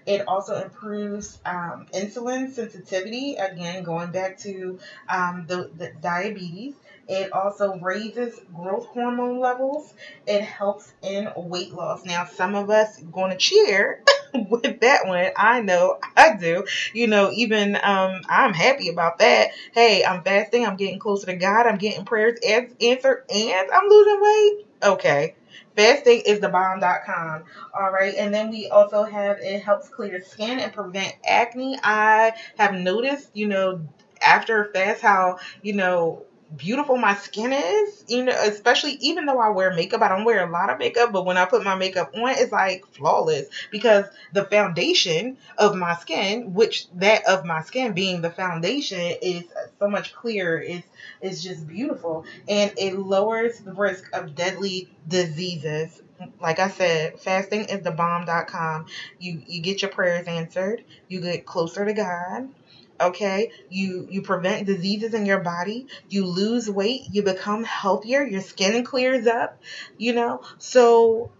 It 0.06 0.26
also 0.28 0.62
improves 0.62 1.38
um, 1.44 1.86
insulin 1.92 2.52
sensitivity. 2.52 3.36
Again, 3.36 3.82
going 3.82 4.12
back 4.12 4.38
to 4.40 4.78
um, 5.08 5.46
the, 5.46 5.70
the 5.76 5.92
diabetes. 6.00 6.74
It 7.08 7.32
also 7.32 7.76
raises 7.76 8.38
growth 8.52 8.86
hormone 8.86 9.38
levels. 9.38 9.94
It 10.26 10.42
helps 10.42 10.92
in 11.02 11.28
weight 11.36 11.72
loss. 11.72 12.04
Now, 12.04 12.24
some 12.26 12.54
of 12.54 12.68
us 12.70 13.00
going 13.00 13.30
to 13.30 13.36
cheer 13.36 14.02
with 14.34 14.80
that 14.80 15.06
one. 15.06 15.26
I 15.36 15.62
know 15.62 15.98
I 16.16 16.36
do. 16.36 16.66
You 16.92 17.06
know, 17.06 17.30
even 17.32 17.76
um, 17.76 17.82
Um, 17.96 18.22
I'm 18.28 18.52
happy 18.52 18.88
about 18.88 19.18
that. 19.18 19.50
Hey, 19.72 20.04
I'm 20.04 20.22
fasting. 20.22 20.66
I'm 20.66 20.76
getting 20.76 20.98
closer 20.98 21.26
to 21.26 21.36
God. 21.36 21.66
I'm 21.66 21.78
getting 21.78 22.04
prayers 22.04 22.38
answered, 22.44 23.24
and 23.34 23.70
I'm 23.70 23.88
losing 23.88 24.20
weight. 24.20 24.66
Okay. 24.82 25.34
Fasting 25.76 26.22
is 26.26 26.40
the 26.40 26.48
bomb.com. 26.48 27.44
All 27.74 27.90
right. 27.90 28.14
And 28.14 28.32
then 28.32 28.50
we 28.50 28.68
also 28.68 29.04
have 29.04 29.38
it 29.40 29.62
helps 29.62 29.88
clear 29.88 30.22
skin 30.22 30.58
and 30.58 30.72
prevent 30.72 31.14
acne. 31.26 31.78
I 31.82 32.32
have 32.56 32.74
noticed, 32.74 33.30
you 33.34 33.46
know, 33.46 33.86
after 34.24 34.64
a 34.64 34.72
fast 34.72 35.02
how, 35.02 35.38
you 35.62 35.74
know, 35.74 36.24
beautiful 36.54 36.96
my 36.96 37.14
skin 37.14 37.52
is, 37.52 38.04
you 38.08 38.24
know, 38.24 38.32
especially 38.32 38.92
even 39.00 39.26
though 39.26 39.40
I 39.40 39.48
wear 39.50 39.74
makeup, 39.74 40.02
I 40.02 40.08
don't 40.08 40.24
wear 40.24 40.46
a 40.46 40.50
lot 40.50 40.70
of 40.70 40.78
makeup, 40.78 41.12
but 41.12 41.24
when 41.24 41.36
I 41.36 41.44
put 41.44 41.64
my 41.64 41.74
makeup 41.74 42.12
on, 42.14 42.30
it's 42.30 42.52
like 42.52 42.86
flawless 42.92 43.48
because 43.70 44.04
the 44.32 44.44
foundation 44.44 45.38
of 45.58 45.74
my 45.74 45.96
skin, 45.96 46.54
which 46.54 46.88
that 46.94 47.26
of 47.26 47.44
my 47.44 47.62
skin 47.62 47.92
being 47.92 48.22
the 48.22 48.30
foundation 48.30 49.16
is 49.22 49.44
so 49.78 49.88
much 49.88 50.14
clearer, 50.14 50.60
It's 50.60 50.86
it's 51.20 51.42
just 51.42 51.66
beautiful 51.66 52.24
and 52.48 52.72
it 52.78 52.96
lowers 52.96 53.58
the 53.60 53.72
risk 53.72 54.08
of 54.14 54.34
deadly 54.34 54.90
diseases. 55.08 56.00
Like 56.40 56.60
I 56.60 56.68
said, 56.68 57.20
fasting 57.20 57.66
is 57.66 57.82
the 57.82 57.90
bomb.com. 57.90 58.86
You 59.18 59.42
you 59.46 59.60
get 59.60 59.82
your 59.82 59.90
prayers 59.90 60.26
answered, 60.26 60.84
you 61.08 61.20
get 61.20 61.44
closer 61.44 61.84
to 61.84 61.92
God 61.92 62.48
okay? 63.00 63.50
You 63.68 64.06
you 64.10 64.22
prevent 64.22 64.66
diseases 64.66 65.14
in 65.14 65.26
your 65.26 65.40
body. 65.40 65.86
You 66.08 66.26
lose 66.26 66.70
weight. 66.70 67.02
You 67.12 67.22
become 67.22 67.64
healthier. 67.64 68.22
Your 68.24 68.40
skin 68.42 68.84
clears 68.84 69.26
up 69.26 69.60
you 69.98 70.12
know? 70.12 70.42
So 70.58 71.30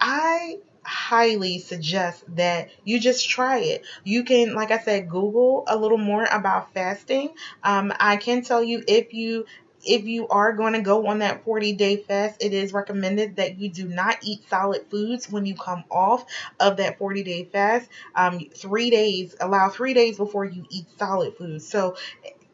i 0.00 0.58
highly 0.84 1.58
suggest 1.58 2.24
that 2.36 2.70
you 2.84 2.98
just 2.98 3.28
try 3.28 3.58
it. 3.58 3.84
You 4.04 4.24
can 4.24 4.54
like 4.54 4.70
i 4.70 4.78
said 4.78 5.10
google 5.10 5.64
a 5.68 5.76
little 5.76 5.98
more 5.98 6.24
about 6.24 6.72
fasting. 6.74 7.34
Um, 7.62 7.92
i 8.00 8.16
can 8.16 8.42
tell 8.42 8.62
you 8.64 8.82
if 8.88 9.12
you 9.14 9.46
if 9.84 10.04
you 10.04 10.28
are 10.28 10.52
going 10.52 10.74
to 10.74 10.80
go 10.80 11.06
on 11.06 11.20
that 11.20 11.44
40 11.44 11.72
day 11.74 11.96
fast, 11.96 12.42
it 12.42 12.52
is 12.52 12.72
recommended 12.72 13.36
that 13.36 13.58
you 13.58 13.70
do 13.70 13.88
not 13.88 14.18
eat 14.22 14.48
solid 14.48 14.86
foods 14.90 15.30
when 15.30 15.46
you 15.46 15.54
come 15.54 15.84
off 15.90 16.24
of 16.60 16.78
that 16.78 16.98
40 16.98 17.22
day 17.22 17.44
fast. 17.44 17.88
Um, 18.14 18.40
three 18.54 18.90
days, 18.90 19.34
allow 19.40 19.68
three 19.68 19.94
days 19.94 20.16
before 20.16 20.44
you 20.44 20.64
eat 20.70 20.86
solid 20.98 21.36
foods. 21.36 21.68
So 21.68 21.96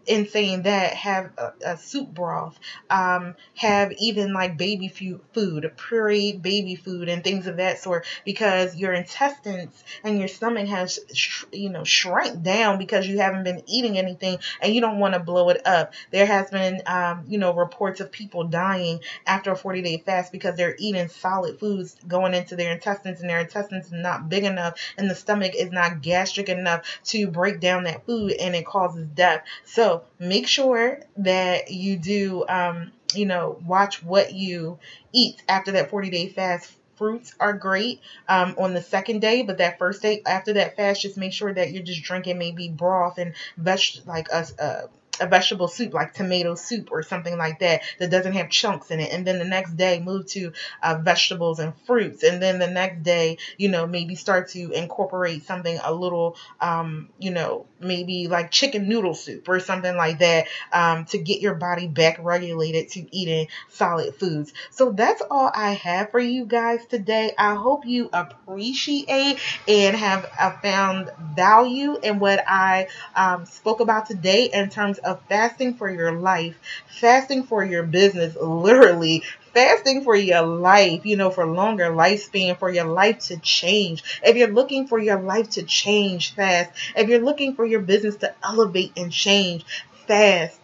in 0.06 0.28
saying 0.28 0.62
that 0.62 0.94
have 0.94 1.30
a, 1.38 1.52
a 1.64 1.76
soup 1.76 2.12
broth 2.12 2.58
um, 2.90 3.34
have 3.54 3.92
even 3.92 4.32
like 4.32 4.56
baby 4.56 4.88
food 4.88 5.20
pureed 5.34 6.42
baby 6.42 6.74
food 6.74 7.08
and 7.08 7.22
things 7.24 7.46
of 7.46 7.56
that 7.56 7.78
sort 7.78 8.06
because 8.24 8.76
your 8.76 8.92
intestines 8.92 9.82
and 10.02 10.18
your 10.18 10.28
stomach 10.28 10.68
has 10.68 10.98
sh- 11.12 11.44
you 11.52 11.70
know 11.70 11.84
shrank 11.84 12.42
down 12.42 12.78
because 12.78 13.06
you 13.06 13.18
haven't 13.18 13.44
been 13.44 13.62
eating 13.66 13.98
anything 13.98 14.38
and 14.60 14.74
you 14.74 14.80
don't 14.80 14.98
want 14.98 15.14
to 15.14 15.20
blow 15.20 15.48
it 15.50 15.66
up. 15.66 15.92
There 16.10 16.26
has 16.26 16.50
been 16.50 16.82
um, 16.86 17.24
you 17.28 17.38
know 17.38 17.54
reports 17.54 18.00
of 18.00 18.12
people 18.12 18.44
dying 18.44 19.00
after 19.26 19.52
a 19.52 19.56
40 19.56 19.82
day 19.82 20.02
fast 20.04 20.32
because 20.32 20.56
they're 20.56 20.76
eating 20.78 21.08
solid 21.08 21.58
foods 21.58 21.96
going 22.06 22.34
into 22.34 22.56
their 22.56 22.72
intestines 22.72 23.20
and 23.20 23.30
their 23.30 23.40
intestines 23.40 23.92
are 23.92 23.96
not 23.98 24.28
big 24.28 24.44
enough 24.44 24.78
and 24.96 25.08
the 25.10 25.14
stomach 25.14 25.52
is 25.54 25.70
not 25.70 26.02
gastric 26.02 26.48
enough 26.48 27.00
to 27.04 27.26
break 27.28 27.60
down 27.60 27.84
that 27.84 28.04
food 28.06 28.32
and 28.32 28.54
it 28.54 28.66
causes 28.66 29.06
death. 29.14 29.44
So 29.64 29.93
make 30.18 30.46
sure 30.46 31.00
that 31.18 31.70
you 31.70 31.96
do, 31.96 32.44
um, 32.48 32.92
you 33.14 33.26
know, 33.26 33.58
watch 33.66 34.02
what 34.02 34.32
you 34.32 34.78
eat 35.12 35.42
after 35.48 35.72
that 35.72 35.90
40 35.90 36.10
day 36.10 36.28
fast. 36.28 36.72
Fruits 36.96 37.34
are 37.40 37.52
great 37.52 38.00
um, 38.28 38.54
on 38.56 38.72
the 38.72 38.80
second 38.80 39.20
day, 39.20 39.42
but 39.42 39.58
that 39.58 39.78
first 39.80 40.00
day 40.00 40.22
after 40.24 40.52
that 40.52 40.76
fast, 40.76 41.02
just 41.02 41.16
make 41.16 41.32
sure 41.32 41.52
that 41.52 41.72
you're 41.72 41.82
just 41.82 42.04
drinking 42.04 42.38
maybe 42.38 42.68
broth 42.68 43.18
and 43.18 43.34
veg 43.56 43.80
like 44.06 44.32
us. 44.32 44.52
a 44.58 44.88
a 45.20 45.26
vegetable 45.26 45.68
soup 45.68 45.94
like 45.94 46.14
tomato 46.14 46.54
soup 46.54 46.90
or 46.90 47.02
something 47.02 47.36
like 47.36 47.58
that 47.60 47.82
that 47.98 48.10
doesn't 48.10 48.32
have 48.32 48.50
chunks 48.50 48.90
in 48.90 49.00
it. 49.00 49.12
And 49.12 49.26
then 49.26 49.38
the 49.38 49.44
next 49.44 49.76
day 49.76 50.00
move 50.00 50.26
to 50.28 50.52
uh, 50.82 50.98
vegetables 51.02 51.58
and 51.58 51.74
fruits. 51.86 52.22
And 52.22 52.42
then 52.42 52.58
the 52.58 52.68
next 52.68 53.02
day 53.02 53.38
you 53.56 53.68
know 53.68 53.86
maybe 53.86 54.14
start 54.14 54.48
to 54.50 54.70
incorporate 54.72 55.44
something 55.44 55.78
a 55.82 55.92
little 55.92 56.36
um, 56.60 57.08
you 57.18 57.30
know 57.30 57.66
maybe 57.80 58.28
like 58.28 58.50
chicken 58.50 58.88
noodle 58.88 59.14
soup 59.14 59.48
or 59.48 59.60
something 59.60 59.96
like 59.96 60.18
that 60.18 60.46
um, 60.72 61.04
to 61.06 61.18
get 61.18 61.40
your 61.40 61.54
body 61.54 61.86
back 61.86 62.18
regulated 62.22 62.88
to 62.90 63.16
eating 63.16 63.46
solid 63.68 64.14
foods. 64.14 64.52
So 64.70 64.92
that's 64.92 65.22
all 65.30 65.50
i 65.54 65.72
have 65.72 66.10
for 66.10 66.20
you 66.20 66.44
guys 66.46 66.84
today. 66.86 67.32
I 67.38 67.54
hope 67.54 67.86
you 67.86 68.08
appreciate 68.12 69.38
and 69.68 69.96
have 69.96 70.30
uh, 70.38 70.52
found 70.58 71.10
value 71.34 71.98
in 72.02 72.18
what 72.18 72.42
i 72.46 72.88
um, 73.14 73.44
spoke 73.46 73.80
about 73.80 74.06
today 74.06 74.50
in 74.52 74.70
terms 74.70 74.98
of 75.04 75.20
fasting 75.28 75.74
for 75.74 75.90
your 75.90 76.12
life, 76.12 76.56
fasting 77.00 77.44
for 77.44 77.64
your 77.64 77.82
business, 77.82 78.36
literally 78.36 79.22
fasting 79.52 80.02
for 80.02 80.16
your 80.16 80.42
life, 80.42 81.06
you 81.06 81.16
know, 81.16 81.30
for 81.30 81.46
longer 81.46 81.84
lifespan, 81.90 82.58
for 82.58 82.70
your 82.70 82.86
life 82.86 83.18
to 83.20 83.36
change. 83.38 84.02
If 84.22 84.36
you're 84.36 84.48
looking 84.48 84.86
for 84.88 84.98
your 84.98 85.20
life 85.20 85.50
to 85.50 85.62
change 85.62 86.34
fast, 86.34 86.70
if 86.96 87.08
you're 87.08 87.20
looking 87.24 87.54
for 87.54 87.64
your 87.64 87.80
business 87.80 88.16
to 88.16 88.34
elevate 88.42 88.92
and 88.96 89.12
change 89.12 89.64
fast, 90.06 90.60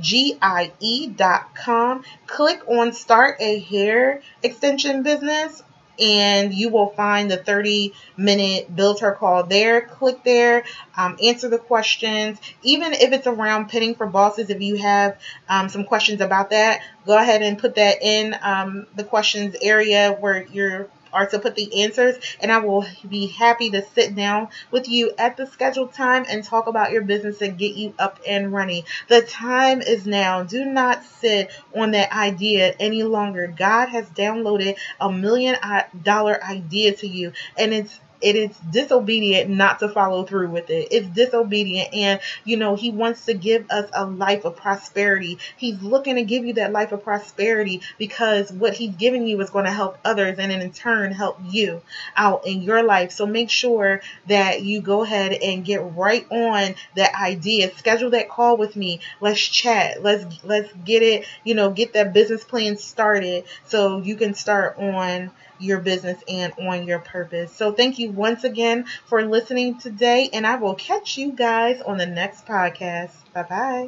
G-I-E 0.00 1.08
dot 1.08 1.54
com. 1.54 2.04
Click 2.26 2.62
on 2.66 2.92
start 2.92 3.36
a 3.40 3.58
hair 3.58 4.22
extension 4.42 5.02
business 5.02 5.62
and 5.98 6.52
you 6.54 6.68
will 6.68 6.88
find 6.88 7.30
the 7.30 7.36
30 7.36 7.92
minute 8.16 8.74
build 8.74 9.00
her 9.00 9.12
call 9.12 9.44
there. 9.44 9.82
Click 9.82 10.22
there, 10.24 10.64
um, 10.96 11.18
answer 11.22 11.48
the 11.48 11.58
questions. 11.58 12.38
Even 12.62 12.92
if 12.92 13.12
it's 13.12 13.26
around 13.26 13.68
pinning 13.68 13.94
for 13.94 14.06
bosses, 14.06 14.50
if 14.50 14.60
you 14.60 14.76
have 14.76 15.18
um, 15.48 15.68
some 15.68 15.84
questions 15.84 16.20
about 16.20 16.50
that, 16.50 16.80
go 17.06 17.16
ahead 17.16 17.42
and 17.42 17.58
put 17.58 17.74
that 17.76 18.02
in 18.02 18.36
um, 18.42 18.86
the 18.94 19.04
questions 19.04 19.56
area 19.60 20.16
where 20.18 20.44
you're 20.44 20.88
or 21.12 21.26
to 21.26 21.38
put 21.38 21.54
the 21.54 21.82
answers, 21.82 22.16
and 22.40 22.50
I 22.50 22.58
will 22.58 22.84
be 23.08 23.26
happy 23.26 23.70
to 23.70 23.84
sit 23.94 24.14
down 24.14 24.48
with 24.70 24.88
you 24.88 25.12
at 25.18 25.36
the 25.36 25.46
scheduled 25.46 25.92
time 25.92 26.24
and 26.28 26.44
talk 26.44 26.66
about 26.66 26.92
your 26.92 27.02
business 27.02 27.40
and 27.40 27.58
get 27.58 27.74
you 27.74 27.94
up 27.98 28.18
and 28.26 28.52
running. 28.52 28.84
The 29.08 29.22
time 29.22 29.80
is 29.82 30.06
now. 30.06 30.42
Do 30.42 30.64
not 30.64 31.04
sit 31.04 31.50
on 31.74 31.92
that 31.92 32.12
idea 32.12 32.74
any 32.78 33.02
longer. 33.02 33.46
God 33.46 33.88
has 33.88 34.06
downloaded 34.06 34.76
a 35.00 35.10
million 35.10 35.56
uh, 35.62 35.82
dollar 36.02 36.42
idea 36.42 36.94
to 36.96 37.06
you, 37.06 37.32
and 37.56 37.72
it's 37.72 38.00
it 38.22 38.36
is 38.36 38.56
disobedient 38.70 39.50
not 39.50 39.78
to 39.80 39.88
follow 39.88 40.24
through 40.24 40.48
with 40.48 40.70
it. 40.70 40.88
It's 40.90 41.08
disobedient. 41.08 41.92
And, 41.92 42.20
you 42.44 42.56
know, 42.56 42.76
He 42.76 42.90
wants 42.90 43.26
to 43.26 43.34
give 43.34 43.70
us 43.70 43.90
a 43.92 44.06
life 44.06 44.44
of 44.44 44.56
prosperity. 44.56 45.38
He's 45.56 45.80
looking 45.82 46.16
to 46.16 46.24
give 46.24 46.44
you 46.44 46.54
that 46.54 46.72
life 46.72 46.92
of 46.92 47.04
prosperity 47.04 47.82
because 47.98 48.52
what 48.52 48.74
He's 48.74 48.94
giving 48.94 49.26
you 49.26 49.40
is 49.40 49.50
going 49.50 49.64
to 49.64 49.70
help 49.70 49.98
others 50.04 50.38
and 50.38 50.52
in 50.52 50.72
turn 50.72 51.12
help 51.12 51.38
you 51.48 51.82
out 52.16 52.46
in 52.46 52.62
your 52.62 52.82
life. 52.82 53.12
So 53.12 53.26
make 53.26 53.50
sure 53.50 54.00
that 54.28 54.62
you 54.62 54.80
go 54.80 55.02
ahead 55.02 55.32
and 55.32 55.64
get 55.64 55.96
right 55.96 56.26
on 56.30 56.74
that 56.96 57.14
idea. 57.14 57.74
Schedule 57.76 58.10
that 58.10 58.28
call 58.28 58.56
with 58.56 58.76
me. 58.76 59.00
Let's 59.20 59.40
chat. 59.40 60.02
Let's 60.02 60.24
let's 60.44 60.72
get 60.84 61.02
it, 61.02 61.26
you 61.44 61.54
know, 61.54 61.70
get 61.70 61.94
that 61.94 62.12
business 62.12 62.44
plan 62.44 62.76
started 62.76 63.44
so 63.66 63.98
you 63.98 64.16
can 64.16 64.34
start 64.34 64.78
on 64.78 65.30
your 65.62 65.80
business 65.80 66.22
and 66.28 66.52
on 66.58 66.86
your 66.86 66.98
purpose. 67.00 67.54
So 67.56 67.72
thank 67.72 67.98
you 67.98 68.10
once 68.12 68.44
again 68.44 68.86
for 69.06 69.22
listening 69.24 69.78
today, 69.78 70.30
and 70.32 70.46
I 70.46 70.56
will 70.56 70.74
catch 70.74 71.16
you 71.16 71.32
guys 71.32 71.80
on 71.80 71.98
the 71.98 72.06
next 72.06 72.46
podcast. 72.46 73.12
Bye 73.34 73.44
bye. 73.48 73.80